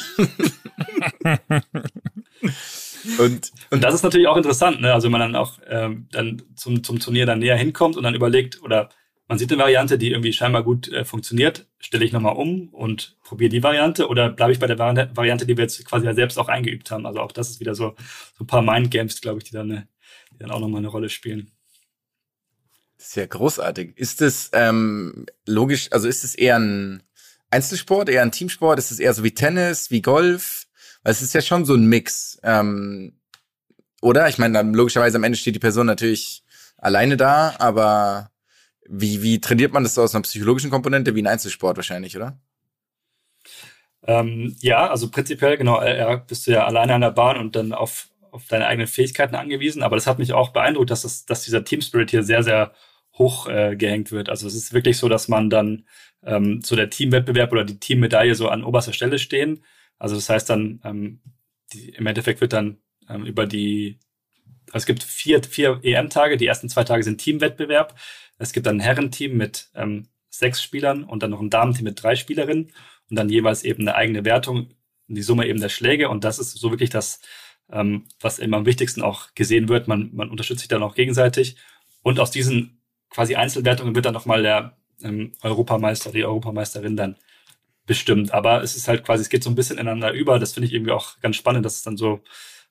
[3.18, 4.92] Und, Und das ist natürlich auch interessant, ne?
[4.92, 8.14] Also wenn man dann auch ähm, dann zum, zum Turnier dann näher hinkommt und dann
[8.14, 8.90] überlegt, oder
[9.28, 13.16] man sieht eine Variante, die irgendwie scheinbar gut äh, funktioniert, stelle ich nochmal um und
[13.22, 16.14] probiere die Variante oder bleibe ich bei der Vari Variante, die wir jetzt quasi ja
[16.14, 17.04] selbst auch eingeübt haben.
[17.04, 17.94] Also auch das ist wieder so,
[18.36, 19.86] so ein paar Mindgames, glaube ich, die dann,
[20.32, 21.50] die dann auch nochmal eine Rolle spielen.
[22.96, 23.96] Sehr großartig.
[23.96, 27.02] Ist es ähm, logisch, also ist es eher ein
[27.50, 28.78] Einzelsport, eher ein Teamsport?
[28.78, 30.66] Ist es eher so wie Tennis, wie Golf?
[31.02, 32.40] Weil es ist ja schon so ein Mix.
[32.42, 33.20] Ähm,
[34.00, 34.28] oder?
[34.28, 36.42] Ich meine, logischerweise am Ende steht die Person natürlich
[36.78, 38.30] alleine da, aber
[38.88, 42.38] wie, wie trainiert man das so aus einer psychologischen Komponente wie ein Einzelsport wahrscheinlich, oder?
[44.06, 47.72] Ähm, ja, also prinzipiell, genau, äh, bist du ja alleine an der Bahn und dann
[47.72, 49.82] auf, auf deine eigenen Fähigkeiten angewiesen.
[49.82, 52.72] Aber das hat mich auch beeindruckt, dass, das, dass dieser Team Spirit hier sehr, sehr
[53.18, 54.30] hoch äh, gehängt wird.
[54.30, 55.84] Also es ist wirklich so, dass man dann
[56.22, 59.62] ähm, so der Teamwettbewerb oder die Teammedaille so an oberster Stelle stehen.
[59.98, 61.20] Also das heißt dann, ähm,
[61.72, 63.98] die, im Endeffekt wird dann ähm, über die,
[64.68, 67.94] also es gibt vier, vier EM-Tage, die ersten zwei Tage sind Teamwettbewerb.
[68.38, 72.02] Es gibt dann ein Herrenteam mit ähm, sechs Spielern und dann noch ein Damenteam mit
[72.02, 72.72] drei Spielerinnen
[73.10, 74.70] und dann jeweils eben eine eigene Wertung,
[75.08, 77.20] die Summe eben der Schläge und das ist so wirklich das,
[77.70, 79.88] ähm, was eben am wichtigsten auch gesehen wird.
[79.88, 81.56] Man, man unterstützt sich dann auch gegenseitig
[82.02, 87.16] und aus diesen quasi Einzelwertungen wird dann nochmal der ähm, Europameister, die Europameisterin dann
[87.86, 88.32] bestimmt.
[88.32, 90.38] Aber es ist halt quasi, es geht so ein bisschen ineinander über.
[90.38, 92.20] Das finde ich irgendwie auch ganz spannend, dass es dann so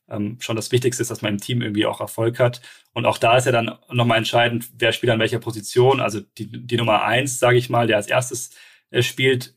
[0.09, 2.61] ähm, schon das Wichtigste ist, dass man im Team irgendwie auch Erfolg hat.
[2.93, 5.99] Und auch da ist ja dann nochmal entscheidend, wer spielt an welcher Position.
[5.99, 8.51] Also die, die Nummer eins, sage ich mal, der als erstes
[8.89, 9.55] äh, spielt,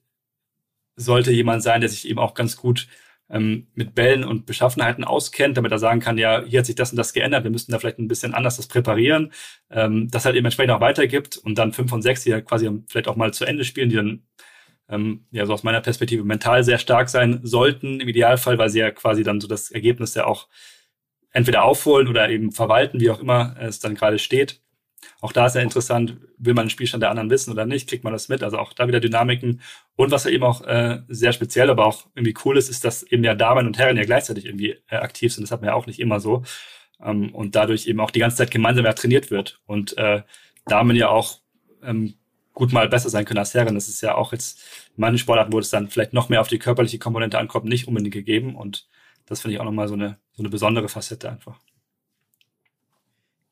[0.97, 2.89] sollte jemand sein, der sich eben auch ganz gut
[3.31, 6.91] ähm, mit Bällen und Beschaffenheiten auskennt, damit er sagen kann, ja, hier hat sich das
[6.91, 9.33] und das geändert, wir müssten da vielleicht ein bisschen anders das präparieren,
[9.71, 12.69] ähm, das halt eben entsprechend auch weitergibt und dann fünf und sechs, die ja quasi
[12.89, 14.23] vielleicht auch mal zu Ende spielen, die dann
[14.91, 18.81] ähm, ja so aus meiner Perspektive mental sehr stark sein sollten, im Idealfall, weil sie
[18.81, 20.49] ja quasi dann so das Ergebnis ja auch
[21.33, 24.61] entweder aufholen oder eben verwalten, wie auch immer es dann gerade steht.
[25.21, 28.05] Auch da ist ja interessant, will man den Spielstand der anderen wissen oder nicht, kriegt
[28.05, 28.43] man das mit.
[28.43, 29.61] Also auch da wieder Dynamiken.
[29.97, 33.03] Und was ja eben auch äh, sehr speziell, aber auch irgendwie cool ist, ist, dass
[33.03, 35.45] eben ja Damen und Herren ja gleichzeitig irgendwie äh, aktiv sind.
[35.45, 36.43] Das hat man ja auch nicht immer so.
[37.03, 39.61] Ähm, und dadurch eben auch die ganze Zeit gemeinsam ja trainiert wird.
[39.67, 40.23] Und äh,
[40.67, 41.41] Damen ja auch
[41.83, 42.15] ähm,
[42.61, 43.75] gut mal besser sein können als Herren.
[43.75, 44.59] Das ist ja auch jetzt
[44.95, 47.89] in manchen Sportarten, wo es dann vielleicht noch mehr auf die körperliche Komponente ankommt, nicht
[47.89, 48.55] unbedingt gegeben.
[48.55, 48.87] Und
[49.25, 51.59] das finde ich auch nochmal so eine, so eine besondere Facette einfach.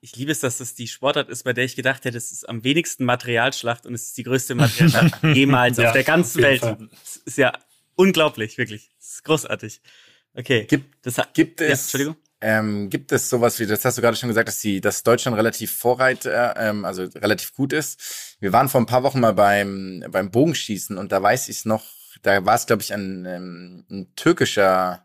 [0.03, 2.47] Ich liebe es, dass das die Sportart ist, bei der ich gedacht hätte, es ist
[2.47, 6.44] am wenigsten Materialschlacht und es ist die größte Materialschlacht jemals ja, auf der ganzen auf
[6.44, 6.90] Welt.
[7.03, 7.53] Es ist ja
[7.94, 8.90] unglaublich, wirklich.
[9.01, 9.81] Es ist großartig.
[10.35, 10.66] Okay.
[10.66, 12.16] Gibt, das, gibt es, ja, Entschuldigung?
[12.40, 15.37] Ähm, gibt es sowas wie, das hast du gerade schon gesagt, dass die, dass Deutschland
[15.37, 18.37] relativ Vorreiter, ähm, also relativ gut ist.
[18.38, 21.64] Wir waren vor ein paar Wochen mal beim, beim Bogenschießen und da weiß ich es
[21.64, 21.85] noch,
[22.22, 25.05] da war es, glaube ich, ein, ähm, ein türkischer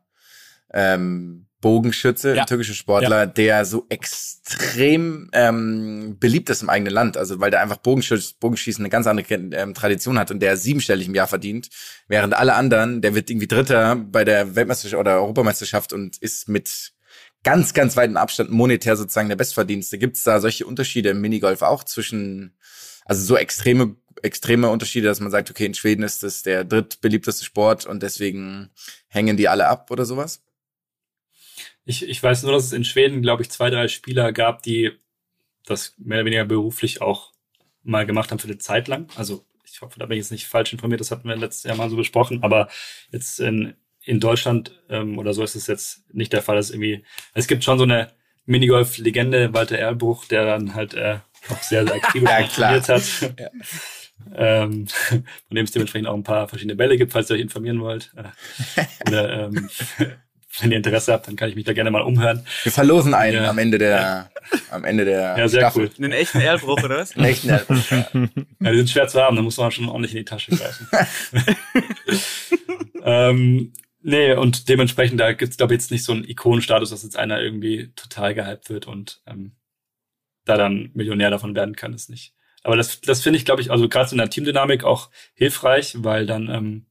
[0.72, 2.42] ähm, Bogenschütze, ja.
[2.42, 3.26] ein türkischer Sportler, ja.
[3.26, 7.16] der so extrem ähm, beliebt ist im eigenen Land.
[7.16, 11.08] Also weil der einfach Bogenschießen, Bogenschießen eine ganz andere ähm, Tradition hat und der siebenstellig
[11.08, 11.70] im Jahr verdient,
[12.08, 16.93] während alle anderen, der wird irgendwie Dritter bei der Weltmeisterschaft oder Europameisterschaft und ist mit
[17.44, 19.98] ganz, ganz weiten Abstand monetär sozusagen der Bestverdienste.
[19.98, 22.58] Gibt es da solche Unterschiede im Minigolf auch zwischen,
[23.06, 27.44] also so extreme extreme Unterschiede, dass man sagt, okay, in Schweden ist das der drittbeliebteste
[27.44, 28.70] Sport und deswegen
[29.08, 30.44] hängen die alle ab oder sowas?
[31.86, 34.92] Ich, ich weiß nur, dass es in Schweden, glaube ich, zwei, drei Spieler gab, die
[35.66, 37.34] das mehr oder weniger beruflich auch
[37.84, 39.08] mal gemacht haben für eine Zeit lang.
[39.16, 41.76] Also ich hoffe, da bin ich jetzt nicht falsch informiert, das hatten wir letztes Jahr
[41.76, 42.70] mal so besprochen, aber
[43.12, 46.56] jetzt in, in Deutschland ähm, oder so ist es jetzt nicht der Fall.
[46.56, 48.12] Dass irgendwie, es gibt schon so eine
[48.46, 53.04] Minigolf-Legende, Walter Erlbruch, der dann halt äh, auch sehr, sehr aktiv ja, trainiert hat.
[53.40, 53.50] Ja.
[54.36, 54.88] ähm,
[55.48, 58.14] von dem es dementsprechend auch ein paar verschiedene Bälle gibt, falls ihr euch informieren wollt.
[58.16, 59.70] Äh, oder ähm,
[60.60, 62.46] wenn ihr Interesse habt, dann kann ich mich da gerne mal umhören.
[62.62, 63.50] Wir verlosen einen ja.
[63.50, 64.30] am Ende der,
[64.70, 65.90] am Ende der ja, sehr Staffel.
[65.98, 66.06] Cool.
[66.06, 67.16] Einen echten Erlbruch, oder was?
[67.16, 68.08] Einen echten Erlbruch, ja.
[68.14, 68.72] ja.
[68.72, 70.88] Die sind schwer zu haben, da muss man schon ordentlich in die Tasche greifen.
[73.04, 77.18] ähm, nee, und dementsprechend, da gibt's glaube ich, jetzt nicht so einen Ikonenstatus, dass jetzt
[77.18, 79.54] einer irgendwie total gehypt wird und ähm,
[80.46, 82.34] da dann Millionär davon werden kann, ist nicht.
[82.64, 85.96] Aber das, das finde ich, glaube ich, also gerade so in der Teamdynamik auch hilfreich,
[85.98, 86.86] weil dann ähm,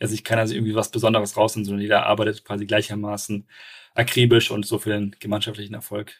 [0.00, 3.48] ja sich keiner irgendwie was Besonderes rausnimmt, sondern jeder arbeitet quasi gleichermaßen
[3.94, 6.14] akribisch und so für den gemeinschaftlichen Erfolg.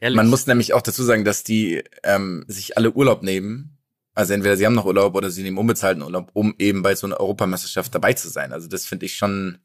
[0.00, 0.16] Ehrlich?
[0.16, 3.77] Man muss nämlich auch dazu sagen, dass die ähm, sich alle Urlaub nehmen.
[4.18, 7.06] Also entweder sie haben noch Urlaub oder sie nehmen unbezahlten Urlaub, um eben bei so
[7.06, 8.52] einer Europameisterschaft dabei zu sein.
[8.52, 9.58] Also das finde ich schon,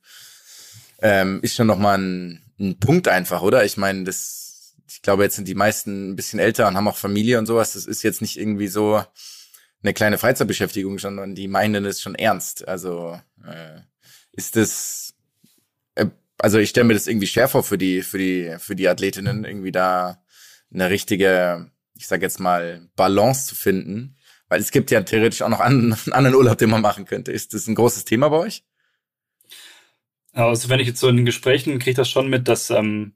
[1.01, 3.65] ähm, ist schon nochmal ein, ein Punkt einfach, oder?
[3.65, 6.97] Ich meine, das, ich glaube, jetzt sind die meisten ein bisschen älter und haben auch
[6.97, 7.73] Familie und sowas.
[7.73, 9.03] Das ist jetzt nicht irgendwie so,
[9.83, 12.67] eine kleine Freizeitbeschäftigung, sondern die meinen es schon ernst.
[12.67, 13.81] Also äh,
[14.31, 15.13] ist das,
[15.95, 18.87] äh, also ich stelle mir das irgendwie schwer vor für die, für die, für die
[18.87, 20.23] Athletinnen, irgendwie da
[20.73, 24.15] eine richtige, ich sag jetzt mal, Balance zu finden.
[24.54, 27.31] Weil es gibt ja theoretisch auch noch einen, einen anderen Urlaub, den man machen könnte.
[27.31, 28.63] Ist das ein großes Thema bei euch?
[30.31, 33.15] Also wenn ich jetzt so in den Gesprächen kriege das schon mit, dass ähm,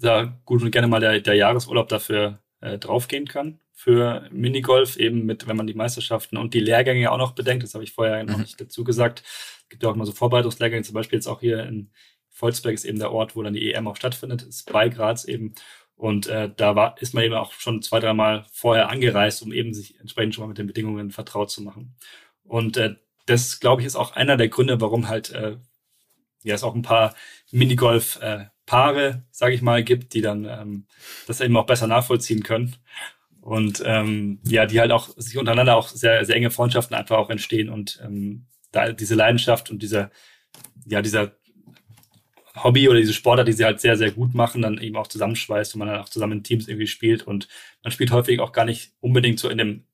[0.00, 5.26] da gut und gerne mal der, der Jahresurlaub dafür äh, draufgehen kann für Minigolf, eben
[5.26, 8.24] mit, wenn man die Meisterschaften und die Lehrgänge auch noch bedenkt, das habe ich vorher
[8.24, 8.30] mhm.
[8.30, 9.24] noch nicht dazu gesagt.
[9.26, 11.90] Es gibt ja auch immer so Vorbereitungslehrgänge, zum Beispiel jetzt auch hier in
[12.30, 15.54] Volzberg ist eben der Ort, wo dann die EM auch stattfindet, ist bei Graz eben.
[15.96, 19.72] Und äh, da war, ist man eben auch schon zwei, dreimal vorher angereist, um eben
[19.72, 21.96] sich entsprechend schon mal mit den Bedingungen vertraut zu machen.
[22.44, 25.56] Und äh, das, glaube ich, ist auch einer der Gründe, warum halt äh,
[26.42, 27.14] ja, es auch ein paar
[27.50, 30.86] Minigolf-Paare, äh, sage ich mal, gibt, die dann ähm,
[31.26, 32.76] das eben auch besser nachvollziehen können.
[33.40, 37.30] Und ähm, ja, die halt auch sich untereinander auch sehr, sehr enge Freundschaften einfach auch
[37.30, 40.10] entstehen und ähm, da diese Leidenschaft und dieser,
[40.84, 41.36] ja, dieser
[42.62, 45.74] Hobby oder diese Sportart, die sie halt sehr, sehr gut machen, dann eben auch zusammenschweißt
[45.74, 47.22] und man dann auch zusammen in Teams irgendwie spielt.
[47.26, 47.48] Und
[47.82, 49.84] man spielt häufig auch gar nicht unbedingt so in dem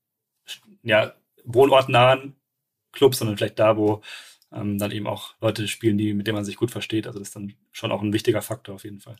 [0.83, 2.37] ja, wohnortnahen
[2.93, 4.03] Club, sondern vielleicht da, wo
[4.53, 7.07] ähm, dann eben auch Leute spielen, die, mit denen man sich gut versteht.
[7.07, 9.17] Also das ist dann schon auch ein wichtiger Faktor auf jeden Fall.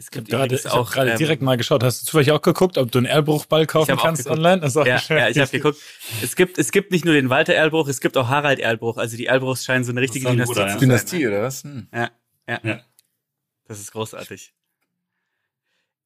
[0.00, 1.84] Es gibt gerade, ich habe gerade ähm, direkt mal geschaut.
[1.84, 4.58] Hast du zufällig auch geguckt, ob du einen Erlbruchball kaufen kannst online?
[4.62, 5.78] Das ist auch ja, ja, ich habe geguckt.
[6.22, 8.96] Es gibt, es gibt nicht nur den Walter Erlbruch, es gibt auch Harald Erlbruch.
[8.96, 10.80] Also die Erlbruchs scheinen so eine richtige Dynastie Bruder, zu sein.
[10.80, 11.64] Dynastie, oder was?
[11.64, 11.86] Hm.
[11.92, 12.10] Ja,
[12.48, 12.80] ja, ja.
[13.68, 14.54] Das ist großartig.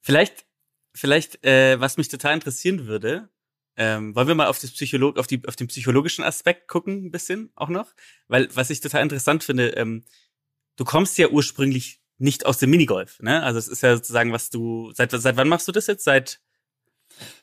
[0.00, 0.44] Vielleicht,
[0.92, 3.28] vielleicht, äh, was mich total interessieren würde,
[3.76, 7.10] ähm, wollen wir mal auf, das Psycholog auf, die, auf den psychologischen Aspekt gucken, ein
[7.12, 7.94] bisschen auch noch?
[8.26, 10.04] Weil, was ich total interessant finde, ähm,
[10.74, 13.20] du kommst ja ursprünglich nicht aus dem Minigolf.
[13.20, 13.42] Ne?
[13.42, 16.04] Also es ist ja sozusagen, was du seit seit wann machst du das jetzt?
[16.04, 16.40] Seit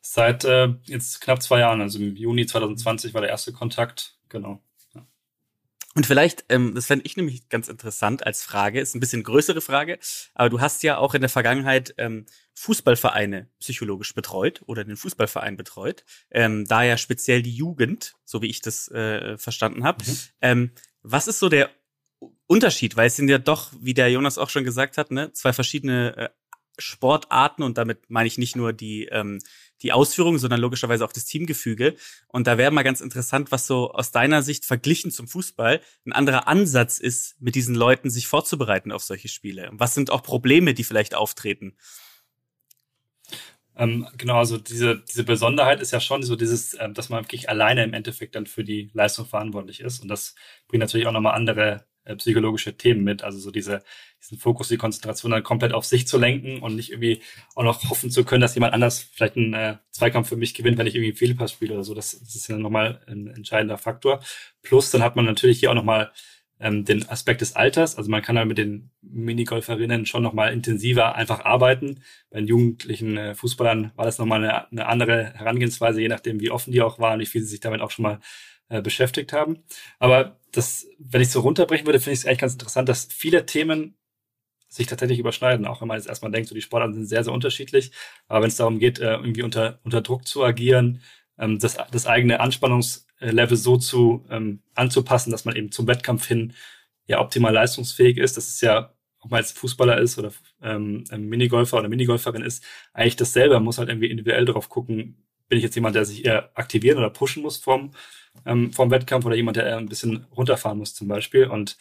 [0.01, 1.82] seit äh, jetzt knapp zwei Jahren.
[1.82, 4.17] Also im Juni 2020 war der erste Kontakt.
[4.27, 4.61] Genau.
[4.95, 5.05] Ja.
[5.93, 9.61] Und vielleicht, ähm, das fände ich nämlich ganz interessant als Frage, ist ein bisschen größere
[9.61, 9.99] Frage,
[10.34, 12.25] aber du hast ja auch in der Vergangenheit ähm,
[12.55, 18.49] Fußballvereine psychologisch betreut oder den Fußballverein betreut, ähm, da ja speziell die Jugend, so wie
[18.49, 20.03] ich das äh, verstanden habe.
[20.03, 20.17] Mhm.
[20.41, 20.71] Ähm,
[21.03, 21.69] was ist so der
[22.52, 25.54] Unterschied, weil es sind ja doch, wie der Jonas auch schon gesagt hat, ne, zwei
[25.54, 26.30] verschiedene äh,
[26.78, 29.39] Sportarten und damit meine ich nicht nur die ähm,
[29.82, 31.95] die Ausführung, sondern logischerweise auch das Teamgefüge.
[32.28, 36.12] Und da wäre mal ganz interessant, was so aus deiner Sicht verglichen zum Fußball ein
[36.12, 39.70] anderer Ansatz ist, mit diesen Leuten sich vorzubereiten auf solche Spiele.
[39.72, 41.76] Was sind auch Probleme, die vielleicht auftreten?
[43.76, 47.49] Ähm, genau, also diese, diese Besonderheit ist ja schon so dieses, ähm, dass man wirklich
[47.49, 50.02] alleine im Endeffekt dann für die Leistung verantwortlich ist.
[50.02, 50.36] Und das
[50.68, 53.24] bringt natürlich auch nochmal andere äh, psychologische Themen mit.
[53.24, 53.84] Also so diese,
[54.22, 57.22] diesen Fokus, die Konzentration dann komplett auf sich zu lenken und nicht irgendwie
[57.56, 60.78] auch noch hoffen zu können, dass jemand anders vielleicht einen äh, Zweikampf für mich gewinnt,
[60.78, 61.93] wenn ich irgendwie einen Fehlpass spiele oder so.
[61.93, 64.22] Das, das ist ja nochmal ein entscheidender Faktor.
[64.62, 66.12] Plus, dann hat man natürlich hier auch nochmal
[66.62, 67.97] ähm, den Aspekt des Alters.
[67.97, 72.04] Also man kann halt mit den Minigolferinnen schon nochmal intensiver einfach arbeiten.
[72.30, 76.52] Bei den jugendlichen äh, Fußballern war das nochmal eine, eine andere Herangehensweise, je nachdem, wie
[76.52, 78.20] offen die auch waren, wie viel sie sich damit auch schon mal
[78.70, 79.64] äh, beschäftigt haben.
[79.99, 83.45] Aber das, wenn ich so runterbrechen würde, finde ich es eigentlich ganz interessant, dass viele
[83.45, 83.95] Themen
[84.68, 87.34] sich tatsächlich überschneiden, auch wenn man jetzt erstmal denkt, so die Sportarten sind sehr, sehr
[87.34, 87.91] unterschiedlich.
[88.28, 91.02] Aber wenn es darum geht, äh, irgendwie unter, unter Druck zu agieren,
[91.38, 96.54] ähm, das, das eigene Anspannungslevel so zu ähm, anzupassen, dass man eben zum Wettkampf hin
[97.06, 100.32] ja optimal leistungsfähig ist, das ist ja, ob man jetzt Fußballer ist oder
[100.62, 103.56] ähm, Minigolfer oder Minigolferin ist, eigentlich dasselbe.
[103.56, 105.22] Man muss halt irgendwie individuell darauf gucken,
[105.52, 107.91] bin ich jetzt jemand, der sich eher aktivieren oder pushen muss vom,
[108.45, 111.47] ähm, vom Wettkampf oder jemand, der eher ein bisschen runterfahren muss zum Beispiel.
[111.47, 111.78] Und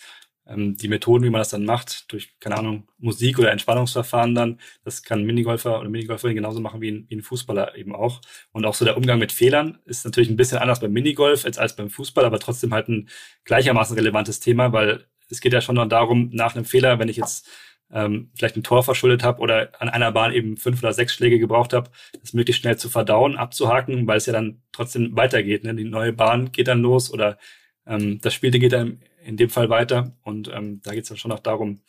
[0.48, 4.58] ähm, die Methoden, wie man das dann macht, durch, keine Ahnung, Musik oder Entspannungsverfahren dann,
[4.82, 8.20] das kann ein Minigolfer oder Minigolferin genauso machen wie ein, wie ein Fußballer eben auch.
[8.50, 11.56] Und auch so der Umgang mit Fehlern ist natürlich ein bisschen anders beim Minigolf als,
[11.56, 13.08] als beim Fußball, aber trotzdem halt ein
[13.44, 17.48] gleichermaßen relevantes Thema, weil es geht ja schon darum, nach einem Fehler, wenn ich jetzt
[17.92, 21.38] ähm, vielleicht ein Tor verschuldet habe oder an einer Bahn eben fünf oder sechs Schläge
[21.38, 25.64] gebraucht habe, das möglichst schnell zu verdauen, abzuhaken, weil es ja dann trotzdem weitergeht.
[25.64, 25.74] Ne?
[25.74, 27.38] Die neue Bahn geht dann los oder
[27.86, 30.16] ähm, das Spiel geht dann in dem Fall weiter.
[30.22, 31.80] Und ähm, da geht es dann schon auch darum,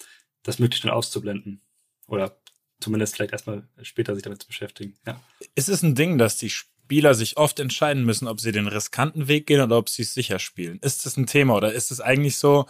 [0.44, 1.62] das möglichst schnell auszublenden.
[2.08, 2.38] Oder
[2.80, 4.96] zumindest vielleicht erstmal später sich damit zu beschäftigen.
[5.06, 5.22] Ja.
[5.56, 9.28] Ist es ein Ding, dass die Spieler sich oft entscheiden müssen, ob sie den riskanten
[9.28, 10.80] Weg gehen oder ob sie es sicher spielen?
[10.82, 12.66] Ist das ein Thema oder ist es eigentlich so,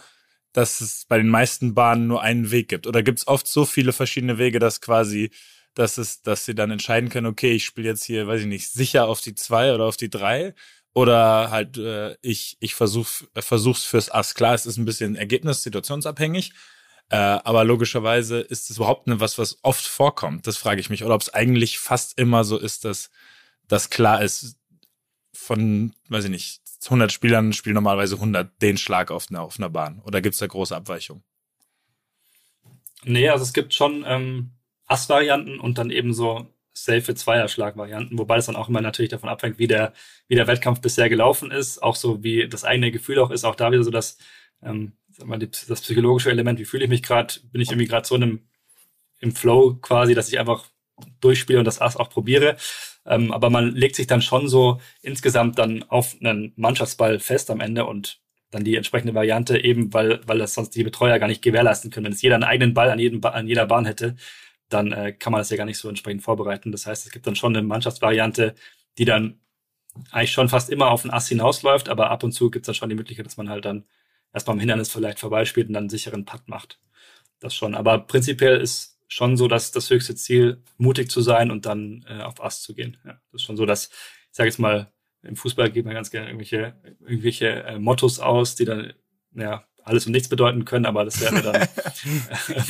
[0.52, 2.86] dass es bei den meisten Bahnen nur einen Weg gibt?
[2.86, 5.30] Oder gibt es oft so viele verschiedene Wege, dass quasi,
[5.74, 8.70] dass es, dass sie dann entscheiden können, okay, ich spiele jetzt hier, weiß ich nicht,
[8.70, 10.54] sicher auf die zwei oder auf die drei?
[10.94, 14.34] Oder halt, äh, ich, ich versuch, äh, versuch's fürs Ass.
[14.34, 16.52] Klar, es ist ein bisschen Ergebnis situationsabhängig,
[17.08, 20.46] äh, aber logischerweise ist es überhaupt nicht was, was oft vorkommt.
[20.46, 21.02] Das frage ich mich.
[21.04, 23.10] Oder ob es eigentlich fast immer so ist, dass
[23.68, 24.56] das klar ist,
[25.32, 29.70] von, weiß ich nicht, 100 Spielern spielen normalerweise 100 den Schlag auf einer, auf einer
[29.70, 30.00] Bahn.
[30.04, 31.22] Oder gibt es da große Abweichungen?
[33.04, 34.52] Nee, also es gibt schon ähm,
[34.86, 39.58] Ass-Varianten und dann eben so safe Zweierschlag-Varianten, wobei es dann auch immer natürlich davon abhängt,
[39.58, 39.92] wie der,
[40.28, 43.54] wie der Wettkampf bisher gelaufen ist, auch so wie das eigene Gefühl auch ist, auch
[43.54, 44.16] da wieder so das,
[44.62, 48.06] ähm, sag mal, das psychologische Element, wie fühle ich mich gerade, bin ich irgendwie gerade
[48.06, 48.48] so in einem,
[49.20, 50.71] im Flow quasi, dass ich einfach
[51.20, 52.56] durchspiele und das Ass auch probiere.
[53.06, 57.60] Ähm, aber man legt sich dann schon so insgesamt dann auf einen Mannschaftsball fest am
[57.60, 61.42] Ende und dann die entsprechende Variante eben, weil, weil das sonst die Betreuer gar nicht
[61.42, 62.06] gewährleisten können.
[62.06, 64.16] Wenn es jeder einen eigenen Ball an, jedem, an jeder Bahn hätte,
[64.68, 66.70] dann äh, kann man das ja gar nicht so entsprechend vorbereiten.
[66.72, 68.54] Das heißt, es gibt dann schon eine Mannschaftsvariante,
[68.98, 69.40] die dann
[70.10, 72.74] eigentlich schon fast immer auf ein Ass hinausläuft, aber ab und zu gibt es dann
[72.74, 73.84] schon die Möglichkeit, dass man halt dann
[74.32, 76.78] erst beim Hindernis vielleicht vorbeispielt und dann einen sicheren Putt macht.
[77.40, 77.74] Das schon.
[77.74, 82.22] Aber prinzipiell ist schon so, dass das höchste Ziel, mutig zu sein und dann äh,
[82.22, 82.96] auf Ast zu gehen.
[83.04, 84.90] Ja, das ist schon so, dass, ich sage jetzt mal,
[85.22, 88.94] im Fußball geht man ganz gerne irgendwelche, irgendwelche äh, Mottos aus, die dann
[89.34, 91.68] ja alles und nichts bedeuten können, aber das wäre dann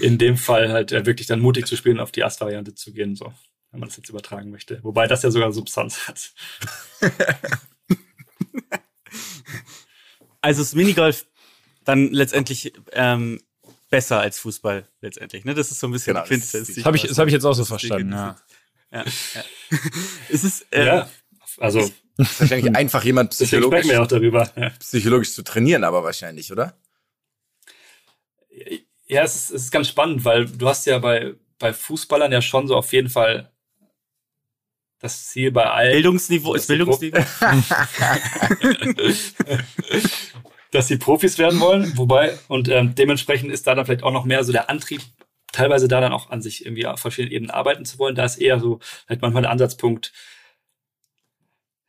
[0.00, 3.16] in dem Fall halt äh, wirklich dann mutig zu spielen, auf die Ast-Variante zu gehen,
[3.16, 3.32] so,
[3.70, 4.82] wenn man das jetzt übertragen möchte.
[4.82, 6.32] Wobei das ja sogar Substanz hat.
[10.42, 11.26] Also ist Minigolf
[11.84, 13.40] dann letztendlich ähm,
[13.90, 15.44] besser als Fußball letztendlich.
[15.44, 15.54] Ne?
[15.54, 16.74] Das ist so ein bisschen Genau, die Quintessenz.
[16.74, 18.36] Das habe ich, das hab ich jetzt auch so verstanden, ja.
[18.92, 19.44] Ja, ja.
[20.30, 21.10] es ist, äh, ja,
[21.58, 21.94] also ist
[22.40, 24.46] wahrscheinlich einfach jemand psychologisch, wir auch darüber.
[24.78, 26.76] Psychologisch zu trainieren, aber wahrscheinlich, oder?
[29.06, 32.42] Ja, es ist, es ist ganz spannend, weil du hast ja bei, bei Fußballern ja
[32.42, 33.50] schon so auf jeden Fall
[34.98, 35.92] das Ziel bei allen.
[35.92, 37.18] Bildungsniveau ist Bildungsniveau.
[40.70, 44.24] dass sie Profis werden wollen, wobei, und ähm, dementsprechend ist da dann vielleicht auch noch
[44.24, 45.02] mehr so der Antrieb,
[45.52, 48.14] teilweise da dann auch an sich irgendwie auf verschiedenen Ebenen arbeiten zu wollen.
[48.14, 50.12] Da ist eher so vielleicht manchmal der Ansatzpunkt,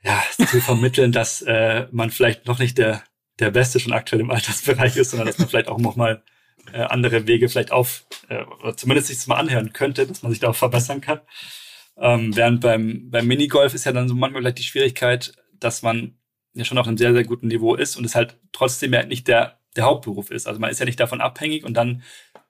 [0.03, 3.03] ja, zu vermitteln, dass äh, man vielleicht noch nicht der,
[3.39, 6.23] der Beste schon aktuell im Altersbereich ist, sondern dass man vielleicht auch noch mal
[6.73, 10.31] äh, andere Wege vielleicht auf, äh, oder zumindest sich das mal anhören könnte, dass man
[10.31, 11.21] sich da auch verbessern kann.
[11.97, 16.17] Ähm, während beim, beim Minigolf ist ja dann so manchmal vielleicht die Schwierigkeit, dass man
[16.53, 19.27] ja schon auf einem sehr, sehr guten Niveau ist und es halt trotzdem ja nicht
[19.27, 20.47] der, der Hauptberuf ist.
[20.47, 22.03] Also man ist ja nicht davon abhängig und dann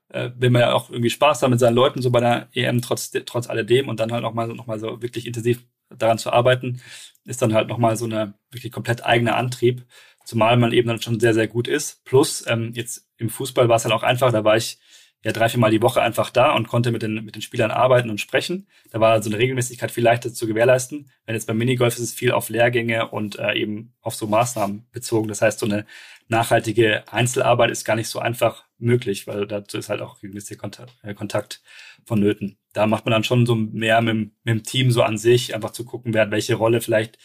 [0.10, 2.82] äh, will man ja auch irgendwie Spaß haben mit seinen Leuten, so bei der EM
[2.82, 6.32] trotz, trotz alledem und dann halt noch mal, noch mal so wirklich intensiv daran zu
[6.32, 6.82] arbeiten,
[7.26, 9.86] ist dann halt noch mal so eine wirklich komplett eigene Antrieb,
[10.26, 12.04] zumal man eben dann schon sehr, sehr gut ist.
[12.06, 14.80] Plus, ähm, jetzt im Fußball war es halt auch einfach, da war ich
[15.24, 17.72] ja drei, vier Mal die Woche einfach da und konnte mit den, mit den Spielern
[17.72, 18.68] arbeiten und sprechen.
[18.90, 21.12] Da war so eine Regelmäßigkeit viel leichter zu gewährleisten.
[21.26, 24.88] Wenn jetzt beim Minigolf ist es viel auf Lehrgänge und äh, eben auf so Maßnahmen
[24.92, 25.28] bezogen.
[25.28, 25.86] Das heißt, so eine
[26.28, 30.94] nachhaltige Einzelarbeit ist gar nicht so einfach möglich, weil dazu ist halt auch regelmäßiger Kontakt,
[31.04, 31.62] äh, Kontakt
[32.06, 32.58] vonnöten.
[32.74, 35.54] Da macht man dann schon so mehr mit, dem- mit dem Team so an sich,
[35.54, 37.20] einfach zu gucken, wer hat welche Rolle vielleicht.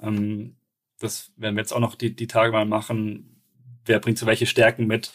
[0.00, 0.56] Ähm,
[1.00, 3.42] das werden wir jetzt auch noch die, die Tage mal machen.
[3.84, 5.12] Wer bringt so welche Stärken mit?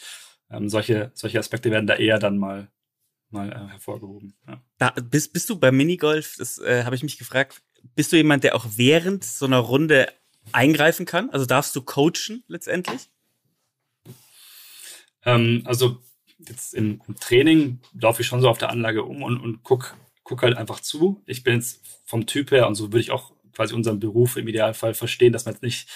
[0.50, 2.68] Ähm, solche, solche Aspekte werden da eher dann mal,
[3.30, 4.34] mal äh, hervorgehoben.
[4.46, 4.62] Ja.
[4.78, 7.62] Da, bist, bist du beim Minigolf, das äh, habe ich mich gefragt,
[7.94, 10.12] bist du jemand, der auch während so einer Runde
[10.52, 11.30] eingreifen kann?
[11.30, 13.10] Also darfst du coachen letztendlich?
[15.24, 15.98] Ähm, also
[16.38, 19.96] jetzt im, im Training laufe ich schon so auf der Anlage um und, und guck,
[20.22, 21.22] guck halt einfach zu.
[21.26, 24.48] Ich bin jetzt vom Typ her, und so würde ich auch quasi unseren Beruf im
[24.48, 25.88] Idealfall verstehen, dass man jetzt nicht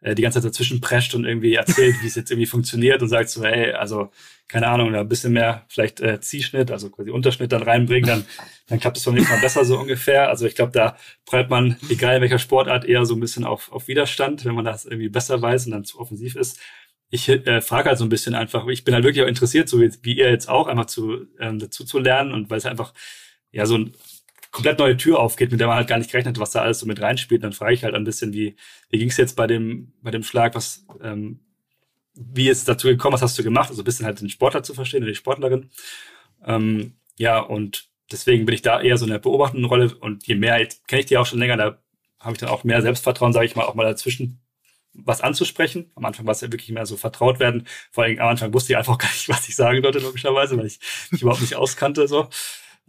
[0.00, 3.30] die ganze Zeit dazwischen prescht und irgendwie erzählt, wie es jetzt irgendwie funktioniert und sagt
[3.30, 4.10] so, hey, also
[4.46, 8.24] keine Ahnung, da ein bisschen mehr vielleicht äh, Ziehschnitt, also quasi Unterschnitt dann reinbringen, dann,
[8.68, 10.28] dann klappt es beim nächsten Mal besser so ungefähr.
[10.28, 10.96] Also ich glaube, da
[11.26, 14.64] prallt man, egal in welcher Sportart, eher so ein bisschen auf, auf Widerstand, wenn man
[14.64, 16.60] das irgendwie besser weiß und dann zu offensiv ist
[17.10, 19.80] ich äh, frage halt so ein bisschen einfach, ich bin halt wirklich auch interessiert, so
[19.80, 22.92] wie, wie ihr jetzt auch, einfach zu, ähm, dazu zu lernen und weil es einfach
[23.50, 23.94] ja so ein
[24.58, 26.86] komplett neue Tür aufgeht, mit der man halt gar nicht gerechnet was da alles so
[26.86, 27.44] mit reinspielt.
[27.44, 28.56] Dann frage ich halt ein bisschen, wie,
[28.90, 31.38] wie ging es jetzt bei dem, bei dem Schlag, was, ähm,
[32.14, 33.70] wie ist es dazu gekommen, was hast du gemacht?
[33.70, 35.70] Also ein bisschen halt den Sportler zu verstehen oder die Sportlerin.
[36.44, 40.34] Ähm, ja, und deswegen bin ich da eher so in der beobachtenden Rolle und je
[40.34, 41.78] mehr, jetzt kenne ich die auch schon länger, da
[42.18, 44.40] habe ich dann auch mehr Selbstvertrauen, sage ich mal, auch mal dazwischen
[44.92, 45.92] was anzusprechen.
[45.94, 47.68] Am Anfang war es ja wirklich mehr so vertraut werden.
[47.92, 50.66] Vor allem am Anfang wusste ich einfach gar nicht, was ich sagen sollte, logischerweise, weil
[50.66, 50.80] ich
[51.12, 52.08] mich überhaupt nicht auskannte.
[52.08, 52.28] So.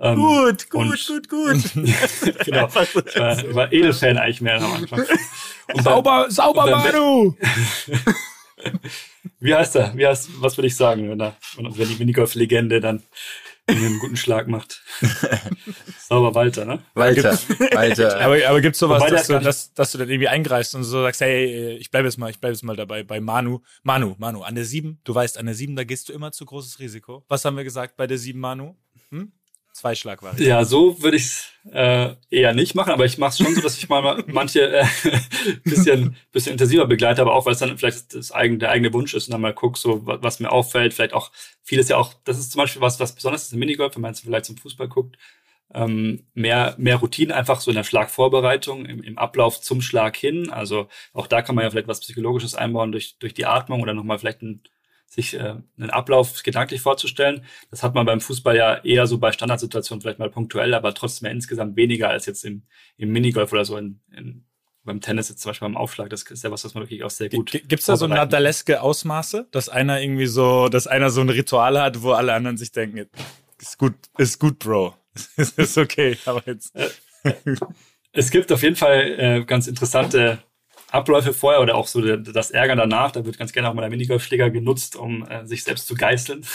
[0.01, 1.73] Ähm, Gut, gut, und- gut, gut.
[2.45, 2.67] genau.
[2.67, 4.99] Ich war, ich war Edelfan eigentlich mehr am Anfang.
[5.01, 5.09] Und
[5.75, 7.35] dann, Sauber, sauber, und dann- Manu!
[9.39, 9.95] wie heißt er?
[9.97, 13.03] Wie heißt, was würde ich sagen, wenn, er, wenn die Minigolf-Legende dann
[13.67, 14.81] einen guten Schlag macht?
[16.07, 16.79] Sauber Walter, ne?
[16.93, 17.37] Walter,
[17.71, 18.19] Walter.
[18.21, 21.21] Aber, aber gibt's sowas, dass du, dass, dass du dann irgendwie eingreifst und so sagst,
[21.21, 23.59] hey, ich bleib jetzt mal, ich bleib jetzt mal dabei bei Manu.
[23.83, 26.45] Manu, Manu, an der 7, du weißt, an der 7, da gehst du immer zu
[26.45, 27.23] großes Risiko.
[27.27, 28.75] Was haben wir gesagt bei der 7, Manu?
[29.11, 29.31] Hm?
[29.79, 30.45] Zwei Schlagvarianten.
[30.45, 33.61] Ja, so würde ich es äh, eher nicht machen, aber ich mache es schon so,
[33.61, 34.85] dass ich mal manche äh,
[35.63, 39.13] bisschen, bisschen intensiver begleite, aber auch, weil es dann vielleicht das eigene, der eigene Wunsch
[39.13, 41.31] ist und dann mal guck, so wa- was mir auffällt, vielleicht auch
[41.63, 44.11] vieles ja auch, das ist zum Beispiel was, was besonders ist im Minigolf, wenn man
[44.11, 45.17] jetzt vielleicht zum Fußball guckt,
[45.73, 50.49] ähm, mehr, mehr Routine einfach so in der Schlagvorbereitung, im, im Ablauf zum Schlag hin.
[50.49, 53.93] Also auch da kann man ja vielleicht was Psychologisches einbauen durch, durch die Atmung oder
[53.93, 54.63] nochmal vielleicht ein,
[55.09, 57.43] sich äh, einen Ablauf gedanklich vorzustellen.
[57.71, 61.25] Das hat man beim Fußball ja eher so bei Standardsituationen vielleicht mal punktuell, aber trotzdem
[61.25, 62.63] ja insgesamt weniger als jetzt im,
[62.97, 64.45] im Minigolf oder so in, in,
[64.83, 66.09] beim Tennis jetzt zum Beispiel beim Aufschlag.
[66.11, 67.51] Das ist ja was, was man wirklich auch sehr gut.
[67.51, 71.81] G- Gibt's da so nadaleske Ausmaße, dass einer irgendwie so, dass einer so ein Ritual
[71.81, 73.07] hat, wo alle anderen sich denken,
[73.59, 74.95] ist gut, ist gut, Bro.
[75.37, 76.71] ist ist okay, aber jetzt.
[78.11, 80.39] Es gibt auf jeden Fall äh, ganz interessante
[80.91, 83.11] Abläufe vorher oder auch so das Ärgern danach.
[83.11, 86.45] Da wird ganz gerne auch mal der Minigolfschläger genutzt, um äh, sich selbst zu geißeln.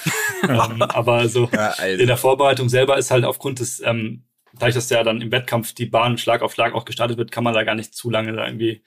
[0.42, 2.00] ähm, aber so ja, also.
[2.00, 5.74] in der Vorbereitung selber ist halt aufgrund des, ähm, dadurch, dass ja dann im Wettkampf
[5.74, 8.32] die Bahn Schlag auf Schlag auch gestartet wird, kann man da gar nicht zu lange
[8.32, 8.82] da irgendwie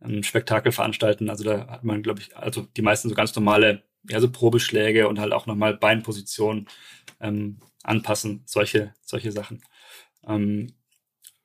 [0.00, 1.30] ein Spektakel veranstalten.
[1.30, 5.08] Also da hat man, glaube ich, also die meisten so ganz normale, ja, so Probeschläge
[5.08, 6.68] und halt auch nochmal Beinpositionen
[7.20, 9.62] ähm, anpassen, solche, solche Sachen.
[10.26, 10.72] Ähm,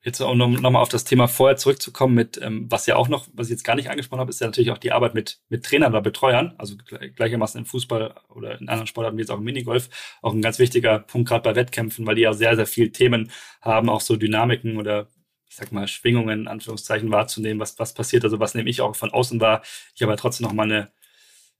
[0.04, 3.28] jetzt auch noch, noch auf das Thema vorher zurückzukommen mit, ähm, was ja auch noch,
[3.34, 5.64] was ich jetzt gar nicht angesprochen habe, ist ja natürlich auch die Arbeit mit, mit
[5.64, 6.74] Trainern oder Betreuern, also
[7.16, 9.88] gleichermaßen im Fußball oder in anderen Sportarten wie jetzt auch im Minigolf,
[10.20, 13.30] auch ein ganz wichtiger Punkt gerade bei Wettkämpfen, weil die ja sehr, sehr viel Themen
[13.60, 15.08] haben, auch so Dynamiken oder
[15.48, 18.96] ich sag mal, Schwingungen in Anführungszeichen wahrzunehmen, was, was passiert, also was nehme ich auch
[18.96, 19.62] von außen wahr.
[19.94, 20.90] Ich habe trotzdem noch mal eine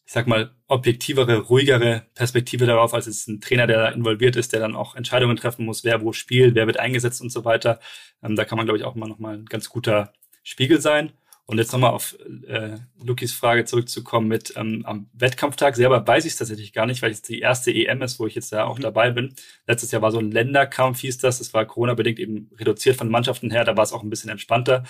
[0.05, 4.53] ich sag mal, objektivere, ruhigere Perspektive darauf, als es ein Trainer, der da involviert ist,
[4.53, 7.81] der dann auch Entscheidungen treffen muss, wer wo spielt, wer wird eingesetzt und so weiter.
[8.23, 11.13] Ähm, da kann man, glaube ich, auch mal nochmal ein ganz guter Spiegel sein.
[11.45, 16.33] Und jetzt nochmal auf äh, Lukis Frage zurückzukommen mit ähm, am Wettkampftag selber weiß ich
[16.33, 18.79] es tatsächlich gar nicht, weil es die erste EM ist, wo ich jetzt da auch
[18.79, 18.83] mhm.
[18.83, 19.35] dabei bin.
[19.67, 21.39] Letztes Jahr war so ein Länderkampf, hieß das.
[21.39, 23.65] Das war Corona-bedingt eben reduziert von Mannschaften her.
[23.65, 24.85] Da war es auch ein bisschen entspannter.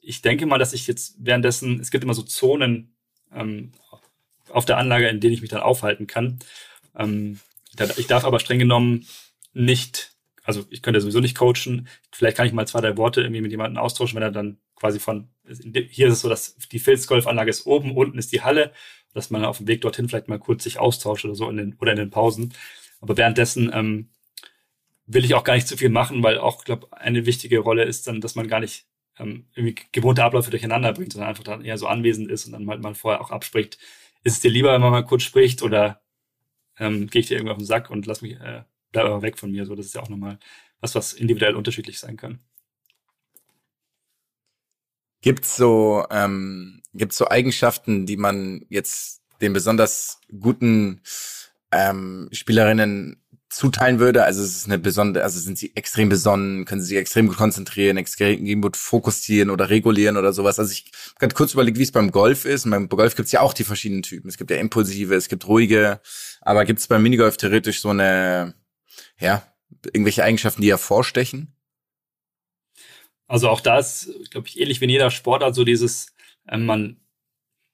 [0.00, 2.96] Ich denke mal, dass ich jetzt währenddessen, es gibt immer so Zonen
[3.32, 3.72] ähm,
[4.50, 6.38] auf der Anlage, in denen ich mich dann aufhalten kann.
[6.96, 7.40] Ähm,
[7.96, 9.06] ich darf aber streng genommen
[9.52, 11.88] nicht, also ich könnte sowieso nicht coachen.
[12.12, 14.98] Vielleicht kann ich mal zwei, drei Worte irgendwie mit jemandem austauschen, wenn er dann quasi
[14.98, 18.72] von, hier ist es so, dass die Filzgolfanlage ist oben, unten ist die Halle,
[19.12, 21.76] dass man auf dem Weg dorthin vielleicht mal kurz sich austauscht oder so in den,
[21.80, 22.54] oder in den Pausen.
[23.00, 24.10] Aber währenddessen ähm,
[25.06, 28.06] will ich auch gar nicht zu viel machen, weil auch, glaube eine wichtige Rolle ist
[28.06, 28.86] dann, dass man gar nicht
[29.18, 32.68] ähm, irgendwie gewohnte Abläufe durcheinander bringt, sondern einfach dann eher so anwesend ist und dann
[32.68, 33.78] halt mal vorher auch abspricht,
[34.22, 36.02] ist es dir lieber, wenn man mal kurz spricht oder
[36.78, 39.38] ähm, gehe ich dir irgendwie auf den Sack und lass mich, äh, bleib aber weg
[39.38, 39.66] von mir.
[39.66, 40.38] So, das ist ja auch nochmal
[40.80, 42.40] was, was individuell unterschiedlich sein kann.
[45.22, 51.02] Gibt's so, ähm, gibt's so Eigenschaften, die man jetzt den besonders guten
[51.72, 53.19] ähm, Spielerinnen
[53.50, 54.24] zuteilen würde.
[54.24, 57.36] Also es ist eine besondere, also sind sie extrem besonnen, können sie sich extrem gut
[57.36, 60.58] konzentrieren, extrem gut fokussieren oder regulieren oder sowas.
[60.60, 62.64] Also ich gerade kurz überlegt, wie es beim Golf ist.
[62.64, 64.28] Und beim Golf gibt es ja auch die verschiedenen Typen.
[64.28, 66.00] Es gibt ja impulsive, es gibt ruhige,
[66.40, 68.54] aber gibt es beim Minigolf theoretisch so eine,
[69.18, 69.42] ja,
[69.92, 71.52] irgendwelche Eigenschaften, die hervorstechen?
[73.26, 76.14] Also auch da ist, glaube ich, ähnlich wie in jeder Sportart so dieses,
[76.46, 76.99] äh, man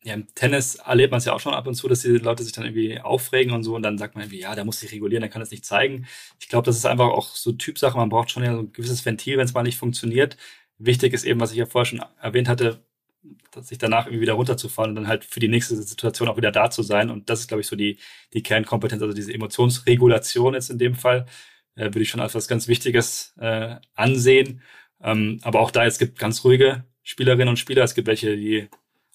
[0.07, 2.45] ja, im Tennis erlebt man es ja auch schon ab und zu, dass die Leute
[2.45, 4.93] sich dann irgendwie aufregen und so und dann sagt man irgendwie, ja, der muss sich
[4.93, 6.07] regulieren, der kann das nicht zeigen.
[6.39, 9.05] Ich glaube, das ist einfach auch so Typsache, man braucht schon ja so ein gewisses
[9.05, 10.37] Ventil, wenn es mal nicht funktioniert.
[10.79, 12.85] Wichtig ist eben, was ich ja vorher schon erwähnt hatte,
[13.61, 16.71] sich danach irgendwie wieder runterzufahren und dann halt für die nächste Situation auch wieder da
[16.71, 17.11] zu sein.
[17.11, 17.99] Und das ist, glaube ich, so die,
[18.33, 21.27] die Kernkompetenz, also diese Emotionsregulation jetzt in dem Fall,
[21.75, 24.63] äh, würde ich schon als was ganz Wichtiges äh, ansehen.
[25.03, 28.69] Ähm, aber auch da, es gibt ganz ruhige Spielerinnen und Spieler, es gibt welche, die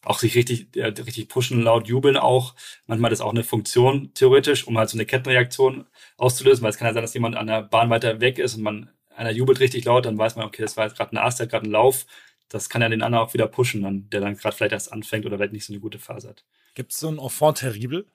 [0.04, 2.56] auch sich richtig, äh, richtig pushen, laut jubeln auch.
[2.88, 5.86] Manchmal ist auch eine Funktion theoretisch, um halt so eine Kettenreaktion
[6.18, 8.64] auszulösen, weil es kann ja sein, dass jemand an der Bahn weiter weg ist und
[8.64, 11.40] man einer jubelt richtig laut, dann weiß man, okay, das war jetzt gerade ein Ast,
[11.40, 12.06] der hat gerade einen Lauf.
[12.50, 15.26] Das kann ja den anderen auch wieder pushen, dann, der dann gerade vielleicht erst anfängt
[15.26, 16.44] oder vielleicht nicht so eine gute Phase hat.
[16.74, 18.06] Gibt es so ein Enfant terrible?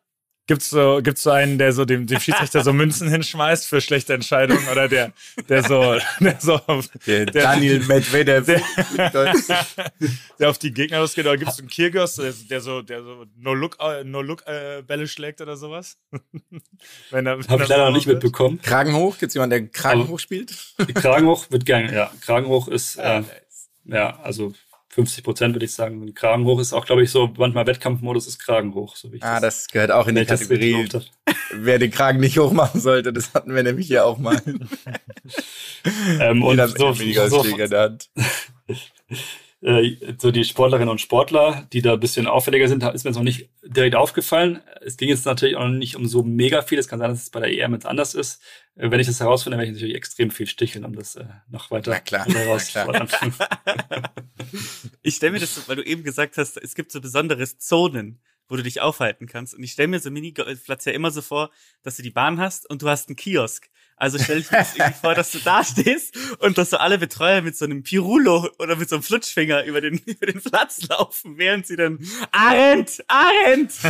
[0.48, 4.14] Gibt's so, gibt's so einen, der so dem, dem Schiedsrichter so Münzen hinschmeißt für schlechte
[4.14, 5.12] Entscheidungen oder der,
[5.48, 6.60] der so, der so,
[7.04, 9.34] der, der Daniel Medvedev, der,
[10.38, 13.78] der auf die Gegner losgeht oder gibt's einen Kyrgios, der, der so, der so No-Look,
[13.80, 15.98] äh, No-Look-Bälle äh, schlägt oder sowas?
[17.10, 18.60] wenn er, wenn Hab ich leider noch nicht mitbekommen.
[18.62, 19.18] Kragen hoch?
[19.18, 20.54] Gibt's jemanden, der Kragen hoch spielt?
[20.94, 22.12] Kragen hoch wird gerne, ja.
[22.20, 23.22] Kragen hoch ist, äh,
[23.84, 24.52] ja, also
[24.96, 26.14] 50 Prozent würde ich sagen.
[26.14, 28.96] Kragen hoch ist auch, glaube ich, so, manchmal Wettkampfmodus ist Kragen hoch.
[28.96, 30.88] So wie ich ah, das, das gehört auch in die Kategorie.
[31.52, 34.40] Wer den Kragen nicht hoch machen sollte, das hatten wir nämlich hier auch mal.
[36.20, 37.90] ähm, und so, so, äh,
[40.18, 43.24] so die Sportlerinnen und Sportler, die da ein bisschen auffälliger sind, ist mir jetzt noch
[43.24, 44.60] nicht direkt aufgefallen.
[44.80, 46.78] Es ging jetzt natürlich auch nicht um so mega viel.
[46.78, 48.40] Es kann sein, dass es bei der EM jetzt anders ist.
[48.76, 51.72] Äh, wenn ich das herausfinde, werde ich natürlich extrem viel sticheln, um das äh, noch
[51.72, 53.08] weiter na klar, herauszufordern.
[55.02, 58.54] ich stelle mir das, weil du eben gesagt hast, es gibt so besondere Zonen, wo
[58.54, 59.52] du dich aufhalten kannst.
[59.52, 61.50] Und ich stelle mir so Mini-Platz ja immer so vor,
[61.82, 63.68] dass du die Bahn hast und du hast einen Kiosk.
[63.96, 66.98] Also stell dich mir das irgendwie vor, dass du da stehst und dass so alle
[66.98, 70.86] Betreuer mit so einem Pirulo oder mit so einem Flutschfinger über den, über den Platz
[70.88, 71.98] laufen, während sie dann
[72.30, 73.72] Arendt, Arendt!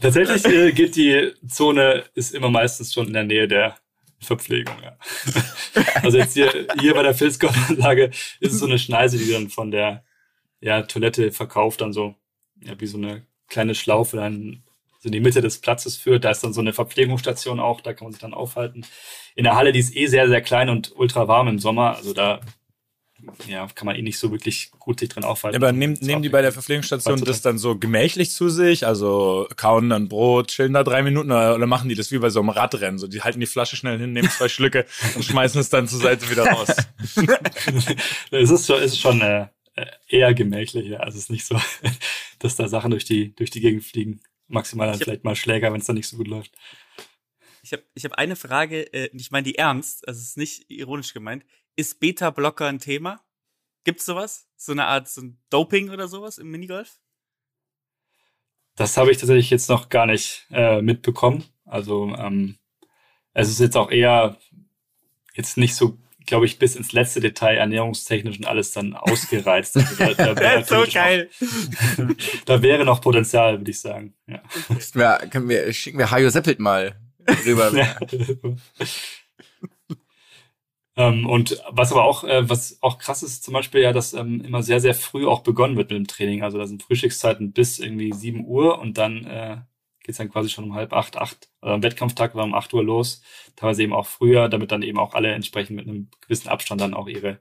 [0.00, 3.76] Tatsächlich äh, geht die Zone, ist immer meistens schon in der Nähe der
[4.20, 4.98] Verpflegung, ja.
[6.02, 8.10] Also jetzt hier, hier bei der Filzkopfanlage
[8.40, 10.04] ist es so eine Schneise, die dann von der
[10.60, 12.14] ja, Toilette verkauft, dann so,
[12.62, 14.62] ja, wie so eine kleine Schlaufe dann
[15.06, 16.24] in die Mitte des Platzes führt.
[16.24, 18.84] Da ist dann so eine Verpflegungsstation auch, da kann man sich dann aufhalten.
[19.34, 21.96] In der Halle, die ist eh sehr, sehr klein und ultra warm im Sommer.
[21.96, 22.40] Also da
[23.48, 25.56] ja, kann man eh nicht so wirklich gut sich drin aufhalten.
[25.56, 28.86] Aber nehmen, nehmen die bei der Verpflegungsstation das dann so gemächlich zu sich?
[28.86, 32.30] Also kauen dann Brot, chillen da drei Minuten oder, oder machen die das wie bei
[32.30, 32.98] so einem Radrennen?
[32.98, 36.00] So, die halten die Flasche schnell hin, nehmen zwei Schlücke und schmeißen es dann zur
[36.00, 36.68] Seite wieder raus.
[38.30, 39.46] es ist schon, ist schon äh,
[40.08, 40.98] eher gemächlich, ja.
[40.98, 41.58] Also es ist nicht so,
[42.38, 44.20] dass da Sachen durch die, durch die Gegend fliegen.
[44.48, 46.56] Maximal dann vielleicht mal Schläger, wenn es dann nicht so gut läuft.
[47.62, 50.70] Ich habe ich hab eine Frage, äh, ich meine die ernst, also es ist nicht
[50.70, 51.44] ironisch gemeint.
[51.74, 53.20] Ist Beta-Blocker ein Thema?
[53.84, 54.48] Gibt's sowas?
[54.56, 57.00] So eine Art so ein Doping oder sowas im Minigolf?
[58.76, 61.44] Das habe ich tatsächlich jetzt noch gar nicht äh, mitbekommen.
[61.64, 62.58] Also ähm,
[63.32, 64.38] es ist jetzt auch eher
[65.34, 69.76] jetzt nicht so, glaube ich, bis ins letzte Detail ernährungstechnisch und alles dann ausgereizt.
[69.76, 71.30] Also da, da wäre so geil.
[71.96, 72.14] Noch,
[72.44, 74.14] da wäre noch Potenzial, würde ich sagen.
[74.26, 74.42] Ja.
[74.92, 76.96] Wir, können wir, schicken wir Hajo Seppelt mal
[77.44, 77.72] rüber.
[77.76, 77.96] Ja.
[80.98, 84.42] Ähm, und was aber auch, äh, was auch krass ist, zum Beispiel ja, dass ähm,
[84.42, 86.42] immer sehr, sehr früh auch begonnen wird mit dem Training.
[86.42, 89.58] Also da sind Frühstückszeiten bis irgendwie sieben Uhr und dann äh,
[90.06, 91.48] geht dann quasi schon um halb acht, acht.
[91.60, 93.22] Also am Wettkampftag war um acht Uhr los,
[93.56, 96.94] teilweise eben auch früher, damit dann eben auch alle entsprechend mit einem gewissen Abstand dann
[96.94, 97.40] auch ihre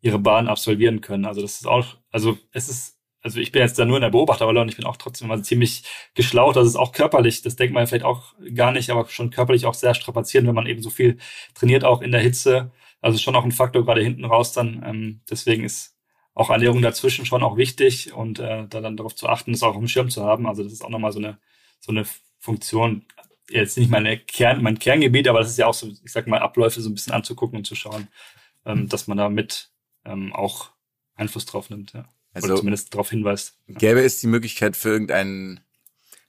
[0.00, 1.24] ihre Bahn absolvieren können.
[1.24, 4.10] Also das ist auch, also es ist also ich bin jetzt da nur in der
[4.10, 5.84] Beobachterrolle und ich bin auch trotzdem mal ziemlich
[6.14, 6.56] geschlaucht.
[6.56, 9.72] Das ist auch körperlich, das denkt man vielleicht auch gar nicht, aber schon körperlich auch
[9.74, 11.16] sehr strapazierend, wenn man eben so viel
[11.54, 12.70] trainiert, auch in der Hitze.
[13.00, 14.82] Also schon auch ein Faktor gerade hinten raus dann.
[14.86, 15.96] Ähm, deswegen ist
[16.34, 19.74] auch Ernährung dazwischen schon auch wichtig und äh, da dann darauf zu achten, das auch
[19.76, 20.46] dem Schirm zu haben.
[20.46, 21.38] Also das ist auch nochmal so eine,
[21.84, 22.04] so eine
[22.38, 23.04] Funktion.
[23.50, 26.40] Jetzt nicht meine Kern, mein Kerngebiet, aber das ist ja auch so, ich sag mal,
[26.40, 28.08] Abläufe so ein bisschen anzugucken und zu schauen,
[28.64, 29.70] ähm, dass man da mit
[30.06, 30.70] ähm, auch
[31.14, 32.08] Einfluss drauf nimmt, ja.
[32.32, 33.58] Also Oder zumindest darauf hinweist.
[33.68, 35.60] Gäbe es die Möglichkeit für irgendeinen,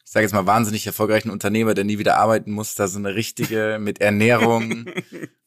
[0.04, 3.16] ich sage jetzt mal, wahnsinnig erfolgreichen Unternehmer, der nie wieder arbeiten muss, da so eine
[3.16, 4.86] richtige mit Ernährung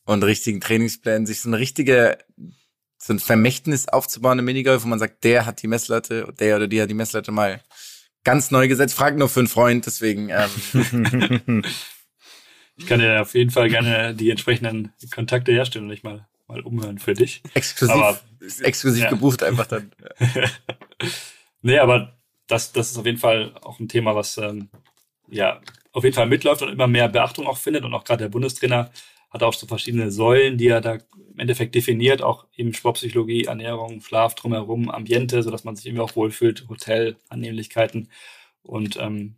[0.05, 2.19] und richtigen Trainingsplänen, sich so eine richtige,
[2.99, 6.67] so ein Vermächtnis aufzubauen im Minigolf, wo man sagt, der hat die Messlatte, der oder
[6.67, 7.63] die hat die Messlatte mal
[8.25, 8.95] ganz neu gesetzt.
[8.95, 10.31] Frag nur für einen Freund, deswegen.
[10.31, 11.63] Ähm.
[12.77, 16.61] ich kann dir auf jeden Fall gerne die entsprechenden Kontakte herstellen und ich mal mal
[16.63, 17.43] umhören für dich.
[17.55, 18.21] Exklusiv, aber,
[18.63, 19.11] exklusiv ja.
[19.11, 19.93] gebucht einfach dann.
[21.63, 24.71] nee, aber das, das ist auf jeden Fall auch ein Thema, was ähm,
[25.29, 25.61] ja
[25.93, 27.85] auf jeden Fall mitläuft und immer mehr Beachtung auch findet.
[27.85, 28.91] Und auch gerade der Bundestrainer
[29.31, 30.99] hat auch so verschiedene Säulen, die er da
[31.39, 36.17] im Endeffekt definiert, auch eben Sportpsychologie, Ernährung, Schlaf drumherum, Ambiente, sodass man sich irgendwie auch
[36.17, 38.11] wohlfühlt, Hotel, Annehmlichkeiten.
[38.63, 39.37] Und ähm,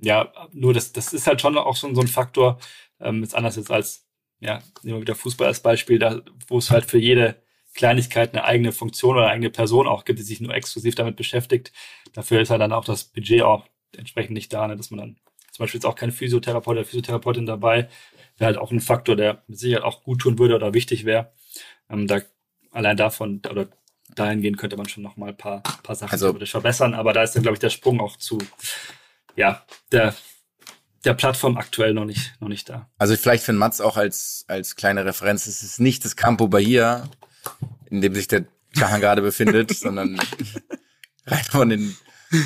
[0.00, 2.58] ja, nur das, das ist halt schon auch so, so ein Faktor,
[3.00, 4.06] ähm, ist anders jetzt als
[4.42, 7.36] ja, nehmen wir wieder Fußball als Beispiel, da, wo es halt für jede
[7.74, 11.16] Kleinigkeit eine eigene Funktion oder eine eigene Person auch gibt, die sich nur exklusiv damit
[11.16, 11.72] beschäftigt.
[12.12, 13.64] Dafür ist halt dann auch das Budget auch
[13.96, 15.16] entsprechend nicht da, ne, dass man dann
[15.52, 17.88] zum Beispiel ist auch kein Physiotherapeut oder Physiotherapeutin dabei,
[18.42, 21.32] wäre halt auch ein Faktor, der mit Sicherheit auch gut tun würde oder wichtig wäre.
[21.88, 22.20] Ähm, da
[22.72, 23.68] allein davon oder
[24.16, 27.34] dahingehend könnte man schon noch mal ein paar, paar Sachen also, verbessern, aber da ist
[27.34, 28.38] dann glaube ich der Sprung auch zu
[29.36, 30.14] ja der
[31.04, 32.88] der Plattform aktuell noch nicht, noch nicht da.
[32.98, 36.46] Also vielleicht für den Mats auch als, als kleine Referenz, es ist nicht das Campo
[36.46, 37.08] Bahia,
[37.90, 38.44] in dem sich der
[38.76, 40.20] Chahan gerade befindet, sondern
[41.26, 41.96] rein von den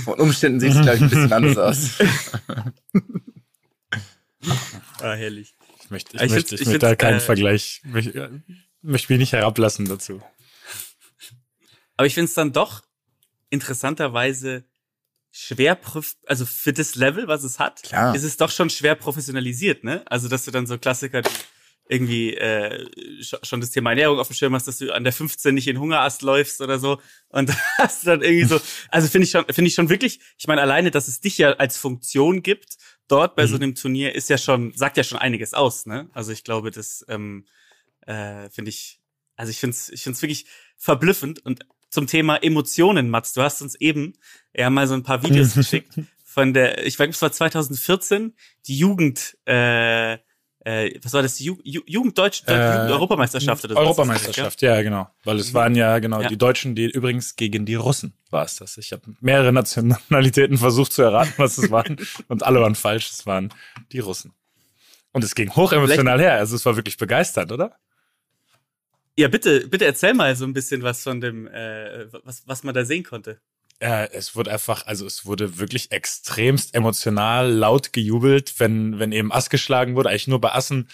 [0.05, 1.91] von Umständen sieht es, glaube ich, ein bisschen anders aus.
[5.01, 5.56] ah, herrlich.
[5.87, 8.43] Ich möchte, ich, ich möchte, ich, möchte da keinen äh, Vergleich, möchte,
[8.83, 10.21] möchte mich nicht herablassen dazu.
[11.97, 12.83] Aber ich finde es dann doch
[13.51, 14.65] interessanterweise
[15.31, 15.79] schwer,
[16.27, 18.17] also für das Level, was es hat, Klar.
[18.17, 20.03] ist es doch schon schwer professionalisiert, ne?
[20.07, 21.23] Also, dass du dann so Klassiker
[21.89, 22.85] irgendwie äh,
[23.23, 25.79] schon das Thema Ernährung auf dem Schirm hast, dass du an der 15 nicht in
[25.79, 28.61] Hungerast läufst oder so und hast dann irgendwie so,
[28.91, 31.53] also finde ich schon, finde ich schon wirklich, ich meine alleine, dass es dich ja
[31.53, 32.77] als Funktion gibt,
[33.09, 33.49] dort bei mhm.
[33.49, 36.09] so einem Turnier ist ja schon, sagt ja schon einiges aus, ne?
[36.13, 37.47] Also ich glaube, das ähm,
[38.01, 39.01] äh, finde ich,
[39.37, 40.47] also ich finde es ich find's wirklich
[40.77, 43.33] verblüffend und zum Thema Emotionen, Mats.
[43.33, 44.15] Du hast uns eben
[44.55, 45.95] ja mal so ein paar Videos geschickt
[46.37, 48.35] von der, ich weiß, es war 2014,
[48.67, 50.19] die Jugend, äh,
[50.67, 53.81] äh, was war das, die Ju Ju Jugenddeutsch, äh, Jugend-Europameisterschaft oder so?
[53.81, 55.09] Europameisterschaft, ja, genau.
[55.23, 56.29] Weil es waren ja genau ja.
[56.29, 58.77] die Deutschen, die übrigens gegen die Russen war es das.
[58.77, 61.97] Ich habe mehrere Nationalitäten versucht zu erraten, was es waren
[62.29, 63.11] und alle waren falsch.
[63.11, 63.55] Es waren
[63.93, 64.33] die Russen.
[65.13, 66.35] Und es ging hochemotional her.
[66.35, 67.77] Also es war wirklich begeistert, oder?
[69.17, 72.75] Ja, bitte, bitte erzähl mal so ein bisschen was von dem, äh, was, was man
[72.75, 73.41] da sehen konnte.
[73.81, 79.31] Ja, es wurde einfach, also es wurde wirklich extremst emotional laut gejubelt, wenn, wenn eben
[79.33, 80.09] Ass geschlagen wurde.
[80.09, 80.89] Eigentlich nur bei Assen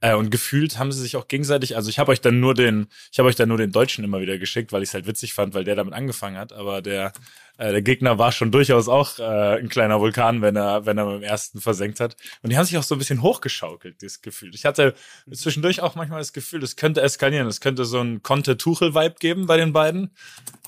[0.00, 2.86] Äh, und gefühlt haben sie sich auch gegenseitig, also ich habe euch dann nur den,
[3.10, 5.34] ich habe euch dann nur den Deutschen immer wieder geschickt, weil ich es halt witzig
[5.34, 6.52] fand, weil der damit angefangen hat.
[6.52, 7.12] Aber der,
[7.56, 11.06] äh, der Gegner war schon durchaus auch äh, ein kleiner Vulkan, wenn er, wenn er
[11.06, 12.16] beim ersten versenkt hat.
[12.42, 14.54] Und die haben sich auch so ein bisschen hochgeschaukelt, das Gefühl.
[14.54, 14.94] Ich hatte
[15.32, 17.48] zwischendurch auch manchmal das Gefühl, es könnte eskalieren.
[17.48, 20.12] Es könnte so ein Conte-Tuchel-Vibe geben bei den beiden.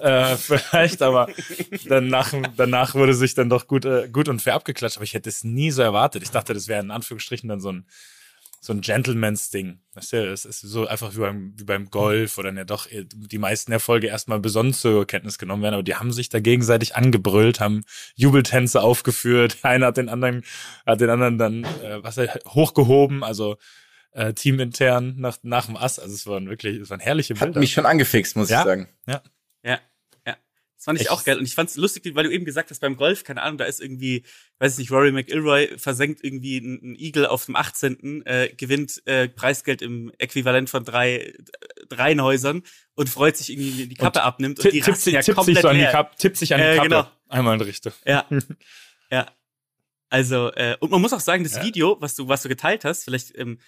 [0.00, 1.28] Äh, vielleicht, aber
[1.88, 4.96] danach, danach wurde sich dann doch gut, äh, gut und fair abgeklatscht.
[4.96, 6.24] Aber ich hätte es nie so erwartet.
[6.24, 7.86] Ich dachte, das wäre in Anführungsstrichen dann so ein
[8.62, 9.80] so ein Gentleman's-Ding.
[9.94, 13.38] Weißt du, es ist so einfach wie beim, wie beim Golf oder ja doch die
[13.38, 17.58] meisten Erfolge erstmal besonders zur Kenntnis genommen werden, aber die haben sich da gegenseitig angebrüllt,
[17.58, 17.82] haben
[18.14, 20.44] Jubeltänze aufgeführt, einer hat den anderen,
[20.84, 23.56] hat den anderen dann äh, was hochgehoben, also
[24.12, 25.98] äh, teamintern nach, nach dem Ass.
[25.98, 27.54] Also es waren wirklich, es waren herrliche Bilder.
[27.54, 28.60] Hat mich schon angefixt, muss ja?
[28.60, 28.88] ich sagen.
[29.06, 29.22] Ja.
[29.62, 29.78] Ja.
[30.80, 31.10] Das fand ich Echt?
[31.12, 31.36] auch geil.
[31.36, 33.82] Und ich fand's lustig, weil du eben gesagt hast, beim Golf, keine Ahnung, da ist
[33.82, 34.22] irgendwie,
[34.60, 39.28] weiß ich nicht, Rory McIlroy versenkt irgendwie einen Eagle auf dem 18., äh, gewinnt äh,
[39.28, 41.34] Preisgeld im Äquivalent von drei äh,
[41.90, 42.62] Reihenhäusern
[42.94, 45.68] und freut sich irgendwie, die Kappe abnimmt und die tippt sich, ja tippt sich so
[45.68, 45.84] an die.
[45.84, 46.88] Kappe, tippt sich an die Äh, Kappe.
[46.88, 47.10] genau.
[47.28, 47.92] Einmal in Richtung.
[48.06, 48.24] Ja.
[49.10, 49.26] ja.
[50.08, 51.62] Also, äh, und man muss auch sagen, das Ja.
[51.62, 53.58] Video, was du, was du geteilt hast, vielleicht, ähm,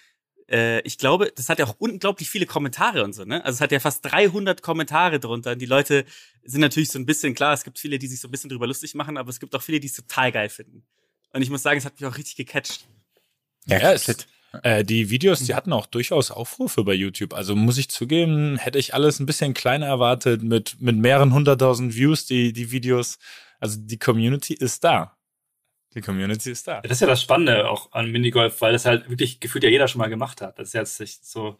[0.49, 3.43] äh, ich glaube, das hat ja auch unglaublich viele Kommentare und so, ne?
[3.43, 5.51] Also es hat ja fast 300 Kommentare drunter.
[5.51, 6.05] Und die Leute
[6.43, 8.67] sind natürlich so ein bisschen, klar, es gibt viele, die sich so ein bisschen drüber
[8.67, 10.85] lustig machen, aber es gibt auch viele, die es total geil finden.
[11.31, 12.87] Und ich muss sagen, es hat mich auch richtig gecatcht.
[13.65, 14.07] Ja, es,
[14.61, 17.33] äh, die Videos, die hatten auch durchaus Aufrufe bei YouTube.
[17.33, 21.95] Also muss ich zugeben, hätte ich alles ein bisschen kleiner erwartet mit, mit mehreren hunderttausend
[21.95, 23.17] Views, die, die Videos.
[23.59, 25.17] Also die Community ist da.
[25.95, 26.75] Die Community ist da.
[26.75, 29.69] Ja, das ist ja das Spannende auch an Minigolf, weil das halt wirklich gefühlt ja
[29.69, 30.57] jeder schon mal gemacht hat.
[30.57, 31.57] Das ist jetzt so,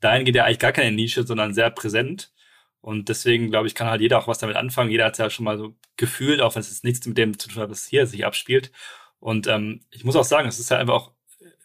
[0.00, 2.32] dahin geht ja eigentlich gar keine Nische, sondern sehr präsent.
[2.80, 4.90] Und deswegen, glaube ich, kann halt jeder auch was damit anfangen.
[4.90, 7.38] Jeder hat es ja schon mal so gefühlt, auch wenn es jetzt nichts mit dem
[7.38, 8.72] zu tun hat, was hier sich abspielt.
[9.20, 11.12] Und ähm, ich muss auch sagen, es ist halt einfach auch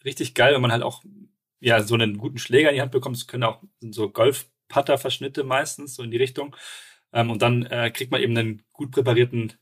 [0.05, 1.03] richtig geil, wenn man halt auch
[1.59, 3.18] ja so einen guten Schläger in die Hand bekommt.
[3.18, 6.55] Es können auch so Golf-Putter-Verschnitte meistens, so in die Richtung.
[7.13, 9.53] Ähm, und dann äh, kriegt man eben einen gut präparierten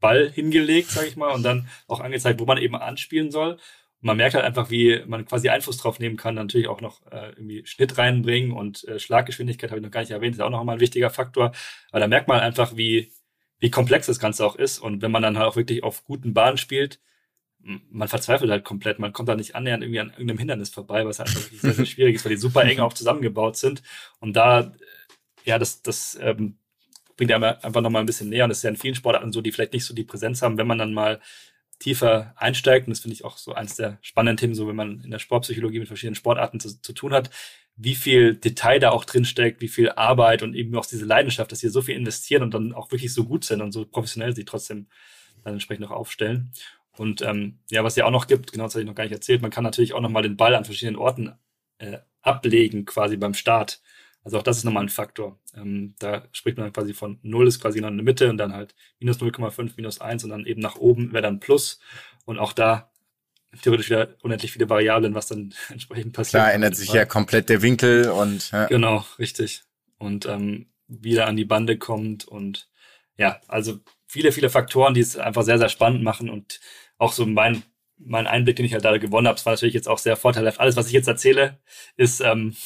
[0.00, 3.52] Ball hingelegt, sage ich mal, und dann auch angezeigt, wo man eben anspielen soll.
[3.52, 3.60] Und
[4.08, 7.30] man merkt halt einfach, wie man quasi Einfluss drauf nehmen kann, natürlich auch noch äh,
[7.30, 10.62] irgendwie Schnitt reinbringen und äh, Schlaggeschwindigkeit habe ich noch gar nicht erwähnt, ist auch noch
[10.64, 11.52] mal ein wichtiger Faktor.
[11.90, 13.12] Aber da merkt man einfach, wie,
[13.58, 14.78] wie komplex das Ganze auch ist.
[14.78, 17.00] Und wenn man dann halt auch wirklich auf guten Bahnen spielt,
[17.90, 18.98] man verzweifelt halt komplett.
[18.98, 21.72] Man kommt da nicht annähernd irgendwie an irgendeinem Hindernis vorbei, was halt einfach wirklich sehr,
[21.72, 23.82] sehr schwierig ist, weil die super eng auch zusammengebaut sind.
[24.20, 24.72] Und da,
[25.44, 26.58] ja, das, das ähm,
[27.16, 28.44] bringt einem einfach nochmal ein bisschen näher.
[28.44, 30.58] Und das ist ja in vielen Sportarten so, die vielleicht nicht so die Präsenz haben,
[30.58, 31.20] wenn man dann mal
[31.78, 32.86] tiefer einsteigt.
[32.86, 35.18] Und das finde ich auch so eins der spannenden Themen, so wenn man in der
[35.18, 37.30] Sportpsychologie mit verschiedenen Sportarten zu, zu tun hat,
[37.76, 41.52] wie viel Detail da auch drin steckt, wie viel Arbeit und eben auch diese Leidenschaft,
[41.52, 44.34] dass sie so viel investieren und dann auch wirklich so gut sind und so professionell
[44.34, 44.86] sich trotzdem
[45.44, 46.52] dann entsprechend auch aufstellen.
[46.96, 49.12] Und ähm, ja, was ja auch noch gibt, genau das habe ich noch gar nicht
[49.12, 51.34] erzählt, man kann natürlich auch nochmal den Ball an verschiedenen Orten
[51.78, 53.82] äh, ablegen, quasi beim Start.
[54.26, 55.38] Also auch das ist nochmal ein Faktor.
[55.54, 58.38] Ähm, da spricht man dann quasi von 0 ist quasi noch in der Mitte und
[58.38, 61.78] dann halt minus 0,5, minus 1 und dann eben nach oben wäre dann Plus.
[62.24, 62.90] Und auch da
[63.62, 66.42] theoretisch wieder unendlich viele Variablen, was dann entsprechend passiert.
[66.42, 68.66] Klar ändert sich ja komplett der Winkel und ja.
[68.66, 69.62] Genau, richtig.
[69.98, 72.68] Und ähm, wieder an die Bande kommt und
[73.16, 76.58] ja, also viele, viele Faktoren, die es einfach sehr, sehr spannend machen und
[76.98, 77.62] auch so mein,
[77.96, 80.58] mein Einblick, den ich halt da gewonnen habe, das war natürlich jetzt auch sehr vorteilhaft.
[80.58, 81.60] Alles, was ich jetzt erzähle,
[81.96, 82.56] ist ähm,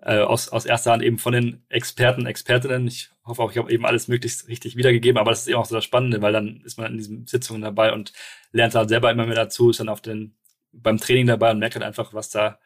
[0.00, 2.86] äh, aus, aus erster Hand eben von den Experten, Expertinnen.
[2.86, 5.66] Ich hoffe auch, ich habe eben alles möglichst richtig wiedergegeben, aber das ist eben auch
[5.66, 8.12] so das Spannende, weil dann ist man in diesen Sitzungen dabei und
[8.52, 10.36] lernt halt selber immer mehr dazu, ist dann auf den,
[10.72, 12.60] beim Training dabei und merkt halt einfach, was da,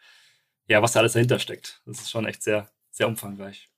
[0.66, 1.82] ja, was da alles dahinter steckt.
[1.86, 3.68] Das ist schon echt sehr, sehr umfangreich.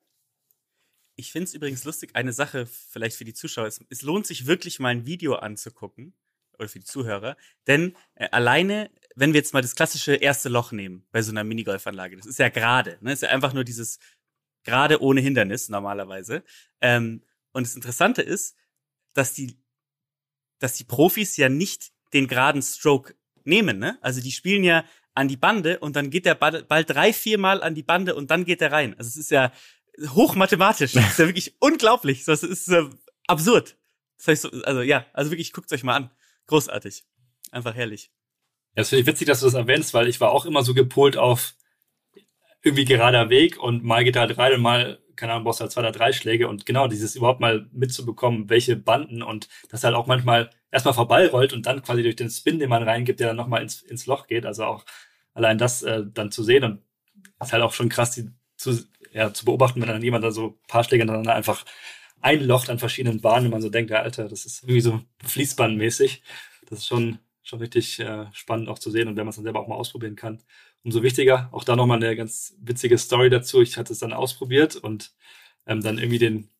[1.14, 3.66] Ich finde es übrigens lustig, eine Sache vielleicht für die Zuschauer.
[3.66, 6.14] Es, es lohnt sich wirklich mal ein Video anzugucken,
[6.58, 7.36] oder für die Zuhörer,
[7.66, 11.44] denn äh, alleine, wenn wir jetzt mal das klassische erste Loch nehmen bei so einer
[11.44, 13.12] Minigolfanlage, das ist ja gerade, ne?
[13.12, 13.98] ist ja einfach nur dieses
[14.64, 16.44] gerade ohne Hindernis normalerweise.
[16.80, 18.56] Ähm, und das Interessante ist,
[19.12, 19.58] dass die,
[20.58, 23.98] dass die Profis ja nicht den geraden Stroke nehmen, ne?
[24.02, 24.84] Also die spielen ja
[25.14, 28.30] an die Bande und dann geht der Ball, Ball drei, viermal an die Bande und
[28.30, 28.94] dann geht er rein.
[28.98, 29.52] Also es ist ja
[29.98, 30.92] hochmathematisch.
[30.94, 32.24] Das ist ja wirklich unglaublich.
[32.24, 32.88] Das ist äh,
[33.26, 33.76] absurd.
[34.18, 36.10] Das heißt, so- also ja, also wirklich, guckt euch mal an.
[36.46, 37.04] Großartig.
[37.50, 38.10] Einfach herrlich.
[38.74, 40.74] Ja, das finde ich witzig, dass du das erwähnst, weil ich war auch immer so
[40.74, 41.54] gepolt auf
[42.62, 45.80] irgendwie gerader Weg und mal geht halt rein und mal, keine Ahnung, brauchst halt zwei
[45.80, 50.06] oder drei Schläge und genau dieses überhaupt mal mitzubekommen, welche Banden und das halt auch
[50.06, 53.62] manchmal erstmal vorbeirollt und dann quasi durch den Spin, den man reingibt, der dann nochmal
[53.62, 54.46] ins, ins Loch geht.
[54.46, 54.84] Also auch
[55.34, 56.82] allein das äh, dann zu sehen und
[57.42, 58.78] ist halt auch schon krass, die zu,
[59.12, 61.64] ja, zu beobachten, wenn dann jemand da so ein paar Schläge hintereinander einfach
[62.20, 66.22] einlocht an verschiedenen Bahnen und man so denkt, ja, Alter, das ist irgendwie so fließbandmäßig.
[66.70, 69.44] Das ist schon, schon richtig äh, spannend auch zu sehen und wenn man es dann
[69.44, 70.42] selber auch mal ausprobieren kann.
[70.84, 71.48] umso wichtiger.
[71.52, 73.60] Auch da nochmal eine ganz witzige Story dazu.
[73.62, 75.12] Ich hatte es dann ausprobiert und
[75.66, 76.50] ähm, dann irgendwie den,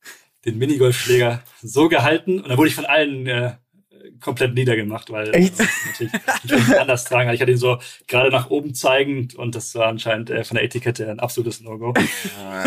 [0.45, 3.55] den Minigolfschläger so gehalten und dann wurde ich von allen äh,
[4.21, 5.59] komplett niedergemacht, weil Echt?
[5.61, 7.31] äh, natürlich, natürlich anders tragen.
[7.31, 7.79] Ich hatte ihn so
[8.09, 11.95] gerade nach oben zeigend und das war anscheinend äh, von der Etikette ein absolutes No-Go.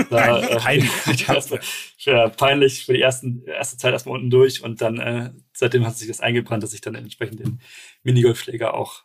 [0.10, 1.30] Da, äh, Peinlich.
[1.30, 1.60] erstmal-
[2.00, 5.98] ja, peinlich für die ersten, erste Zeit erstmal unten durch und dann äh, seitdem hat
[5.98, 7.60] sich das eingebrannt, dass ich dann entsprechend den
[8.04, 9.04] Minigolfschläger auch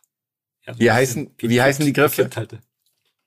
[0.65, 2.29] ja, so Wie heißen- wie heißen die Griffe?
[2.35, 2.59] Halte.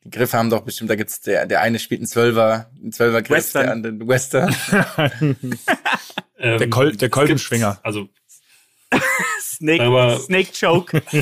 [0.05, 3.22] Die Griffe haben doch bestimmt, da gibt's der, der eine spielt einen Zwölfer, einen Zwölfer
[3.22, 3.62] Griff, Western.
[3.64, 4.55] der andere einen Western.
[6.38, 7.72] Der Kol- der Kolbenschwinger.
[7.74, 8.09] gibt- Also
[9.40, 11.03] Snake, Aber- Snake Choke.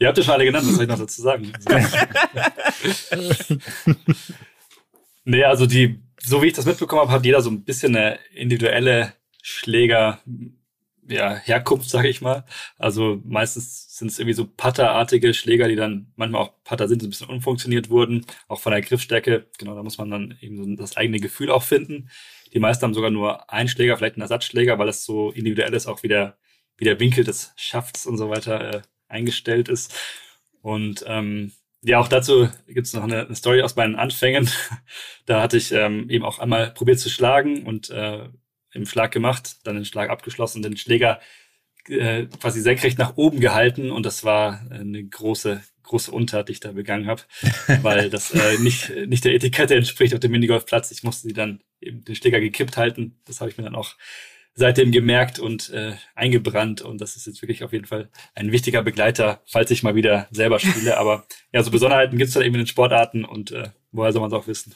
[0.00, 1.52] Ihr habt ja schon alle genannt, was soll ich noch dazu sagen?
[5.24, 8.18] nee, also die, so wie ich das mitbekommen habe, hat jeder so ein bisschen eine
[8.32, 10.20] individuelle Schläger,
[11.08, 12.44] ja, Herkunft, sage ich mal.
[12.76, 17.06] Also meistens sind es irgendwie so Putterartige Schläger, die dann manchmal auch Putter sind, die
[17.06, 19.46] ein bisschen unfunktioniert wurden, auch von der Griffstärke.
[19.58, 22.08] Genau, da muss man dann eben so das eigene Gefühl auch finden.
[22.52, 25.86] Die meisten haben sogar nur einen Schläger, vielleicht einen Ersatzschläger, weil das so individuell ist,
[25.86, 26.38] auch wie der,
[26.76, 29.94] wie der Winkel des Schafts und so weiter äh, eingestellt ist.
[30.62, 34.50] Und ähm, ja, auch dazu gibt's noch eine, eine Story aus meinen Anfängen.
[35.26, 38.28] da hatte ich ähm, eben auch einmal probiert zu schlagen und äh,
[38.72, 41.20] im Schlag gemacht, dann den Schlag abgeschlossen, den Schläger
[41.88, 46.60] äh, quasi senkrecht nach oben gehalten und das war eine große große Untat, die ich
[46.60, 47.22] da begangen habe,
[47.82, 50.90] weil das äh, nicht nicht der Etikette entspricht auf dem Minigolfplatz.
[50.90, 53.18] Ich musste sie dann eben den Schläger gekippt halten.
[53.24, 53.94] Das habe ich mir dann auch
[54.54, 58.82] seitdem gemerkt und äh, eingebrannt und das ist jetzt wirklich auf jeden Fall ein wichtiger
[58.82, 60.98] Begleiter, falls ich mal wieder selber spiele.
[60.98, 64.30] Aber ja, so Besonderheiten gibt's dann eben in den Sportarten und äh, woher soll man
[64.30, 64.74] es auch wissen?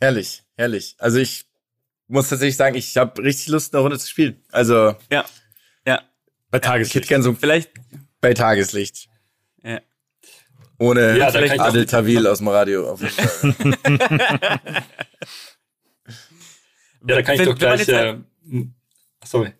[0.00, 0.96] herrlich, herrlich.
[0.98, 1.44] Also ich
[2.08, 4.42] muss tatsächlich sagen, ich habe richtig Lust, eine Runde zu spielen.
[4.50, 5.24] Also Ja.
[5.86, 6.02] Ja.
[6.50, 7.08] Bei ich hätte Tageslicht.
[7.08, 7.70] gern so Vielleicht.
[8.22, 9.08] Bei Tageslicht.
[9.62, 9.80] Ja.
[10.78, 12.90] Ohne Ja, Adel Tawil aus dem Radio.
[12.90, 13.78] Auf jeden Fall.
[17.04, 17.80] Ja, da kann ich Wenn- doch gleich.
[17.80, 18.18] jetzt Äh,
[18.48, 18.74] m-
[19.24, 19.52] sorry.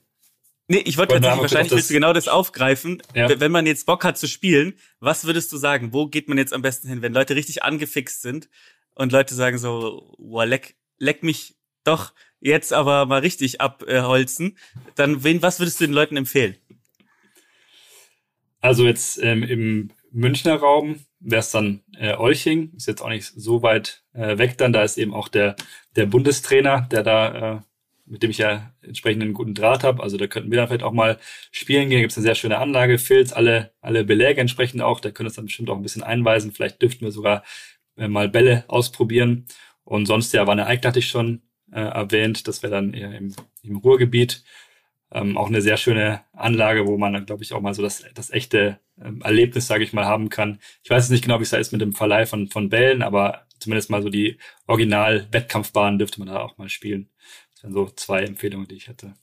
[0.68, 3.02] Nee, ich wollte tatsächlich, wahrscheinlich willst du genau das aufgreifen.
[3.16, 3.28] Ja.
[3.40, 5.92] Wenn man jetzt Bock hat zu spielen, was würdest du sagen?
[5.92, 8.48] Wo geht man jetzt am besten hin, wenn Leute richtig angefixt sind
[8.94, 14.56] und Leute sagen so, wow, leck, leck mich doch jetzt aber mal richtig abholzen,
[14.94, 16.56] dann wen, was würdest du den Leuten empfehlen?
[18.62, 23.26] Also jetzt ähm, im Münchner Raum wäre es dann äh, Olching, ist jetzt auch nicht
[23.26, 25.56] so weit äh, weg dann, da ist eben auch der,
[25.96, 27.60] der Bundestrainer, der da, äh,
[28.06, 30.00] mit dem ich ja entsprechend einen guten Draht habe.
[30.02, 31.18] Also da könnten wir dann vielleicht auch mal
[31.50, 31.98] spielen gehen.
[31.98, 35.00] Da gibt's eine sehr schöne Anlage, Filz, alle, alle Beläge entsprechend auch.
[35.00, 36.52] Da können uns dann bestimmt auch ein bisschen einweisen.
[36.52, 37.42] Vielleicht dürften wir sogar
[37.96, 39.46] äh, mal Bälle ausprobieren.
[39.84, 41.42] Und sonst ja, Wanne Eickel hatte ich schon
[41.72, 42.46] äh, erwähnt.
[42.46, 44.44] Das wäre dann eher im, im Ruhrgebiet.
[45.14, 48.04] Ähm, auch eine sehr schöne Anlage, wo man dann, glaube ich, auch mal so das,
[48.14, 50.58] das echte ähm, Erlebnis, sage ich mal, haben kann.
[50.82, 53.02] Ich weiß jetzt nicht genau, wie es da ist mit dem Verleih von, von Bällen,
[53.02, 57.10] aber zumindest mal so die Original-Wettkampfbahnen dürfte man da auch mal spielen.
[57.52, 59.14] Das wären so zwei Empfehlungen, die ich hätte.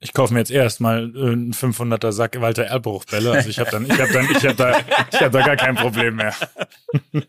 [0.00, 3.32] Ich kaufe mir jetzt erst mal äh, einen 500er Sack Walter Erbruchbälle.
[3.32, 4.78] Also ich habe dann, ich habe dann, ich habe da,
[5.12, 6.34] ich habe da gar kein Problem mehr.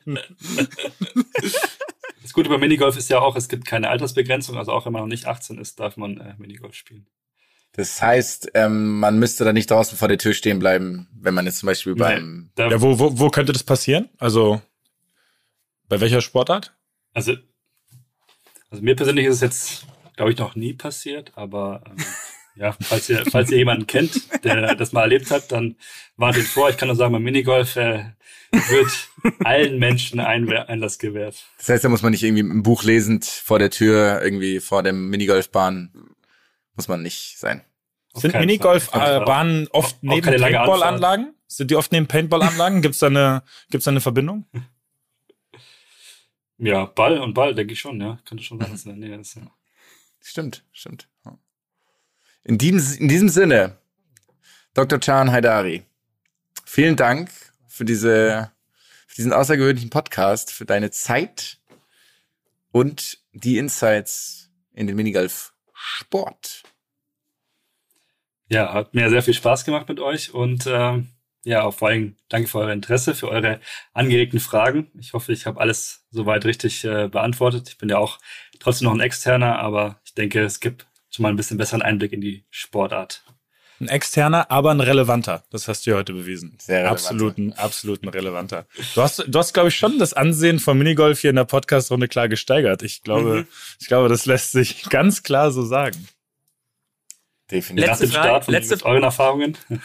[2.21, 5.03] Das Gute bei Minigolf ist ja auch, es gibt keine Altersbegrenzung, also auch wenn man
[5.03, 7.05] noch nicht 18 ist, darf man äh, Minigolf spielen.
[7.75, 11.45] Das heißt, ähm, man müsste da nicht draußen vor der Tür stehen bleiben, wenn man
[11.45, 14.09] jetzt zum Beispiel beim Da, Ja, wo, wo, wo könnte das passieren?
[14.17, 14.61] Also
[15.89, 16.73] bei welcher Sportart?
[17.15, 17.33] also,
[18.69, 22.03] also mir persönlich ist es jetzt, glaube ich, noch nie passiert, aber ähm,
[22.55, 25.75] ja, falls ihr, falls ihr jemanden kennt, der das mal erlebt hat, dann
[26.17, 26.69] warnt ihn vor.
[26.69, 28.05] Ich kann nur sagen, beim Minigolf äh,
[28.51, 29.09] wird
[29.43, 31.45] allen Menschen ein Einlass gewährt.
[31.57, 34.83] Das heißt, da muss man nicht irgendwie ein Buch lesend vor der Tür, irgendwie vor
[34.83, 36.14] dem Minigolfbahn,
[36.75, 37.63] muss man nicht sein.
[38.13, 38.35] Auf Sind.
[38.35, 41.33] Minigolfbahnen oft auch neben Paintball-Anlagen?
[41.47, 42.81] Sind die oft neben Paintball-Anlagen?
[42.81, 44.45] Gibt's da eine, gibt's da eine Verbindung?
[46.57, 48.17] Ja, Ball und Ball, denke ich schon, ja.
[48.25, 49.51] Könnte schon sein, dass in der Nähe ist, ja.
[50.21, 51.07] Stimmt, stimmt.
[52.43, 53.77] In diesem, in diesem Sinne,
[54.73, 54.99] Dr.
[54.99, 55.83] Chan Haidari,
[56.63, 57.29] vielen Dank
[57.67, 58.51] für diese,
[59.07, 61.59] für diesen außergewöhnlichen Podcast, für deine Zeit
[62.71, 64.95] und die Insights in den
[65.85, 66.63] Minigolf-Sport.
[68.47, 71.09] Ja, hat mir sehr viel Spaß gemacht mit euch und ähm,
[71.43, 73.59] ja, vor allem danke für euer Interesse, für eure
[73.93, 74.91] angeregten Fragen.
[74.99, 77.69] Ich hoffe, ich habe alles soweit richtig äh, beantwortet.
[77.69, 78.19] Ich bin ja auch
[78.59, 82.13] trotzdem noch ein Externer, aber ich denke, es gibt schon mal ein bisschen besseren Einblick
[82.13, 83.23] in die Sportart.
[83.79, 85.43] Ein externer, aber ein relevanter.
[85.51, 86.57] Das hast du ja heute bewiesen.
[86.61, 86.91] Sehr relevanter.
[87.09, 88.65] Absoluten, absoluten relevanter.
[88.95, 92.07] Du hast, du hast, glaube ich, schon das Ansehen von Minigolf hier in der Podcast-Runde
[92.07, 92.83] klar gesteigert.
[92.83, 93.47] Ich glaube, Mhm.
[93.81, 96.07] ich glaube, das lässt sich ganz klar so sagen.
[97.51, 97.89] Definitiv.
[97.89, 99.57] Letzte Frage- Start von letzte- mit euren Erfahrungen.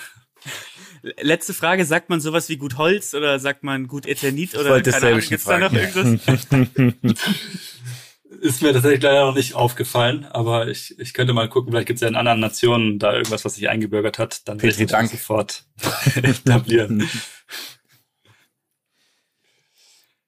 [1.21, 4.91] Letzte Frage, sagt man sowas wie gut Holz oder sagt man gut Eternit oder wollte
[4.91, 6.21] keine Ahnung, gibt's da noch irgendwas?
[8.41, 11.99] Ist mir tatsächlich leider noch nicht aufgefallen, aber ich, ich könnte mal gucken, vielleicht gibt
[11.99, 14.49] es ja in anderen Nationen da irgendwas, was sich eingebürgert hat.
[14.49, 15.17] Dann werde ich das danke.
[15.17, 15.65] sofort
[16.17, 17.09] etablieren.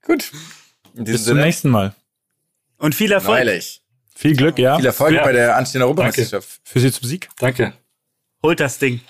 [0.03, 0.31] Gut.
[0.95, 1.95] Bis zum nächsten Mal.
[2.77, 3.45] Und viel Erfolg.
[3.45, 3.83] Neulich.
[4.15, 4.77] Viel Glück, ja.
[4.77, 5.25] Viel Erfolg Ja.
[5.25, 6.61] bei der anstehenden Europameisterschaft.
[6.65, 7.29] Für Sie zum Sieg.
[7.39, 7.73] Danke.
[8.43, 9.01] Holt das Ding.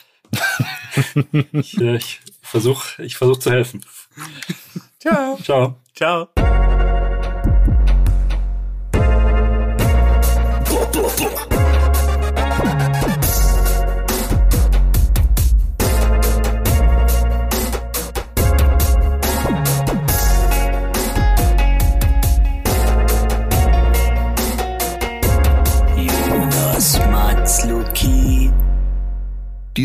[1.53, 3.85] Ich, äh, ich versuche ich versuch zu helfen.
[5.01, 5.39] Ciao.
[5.43, 5.77] Ciao.
[5.95, 6.62] Ciao.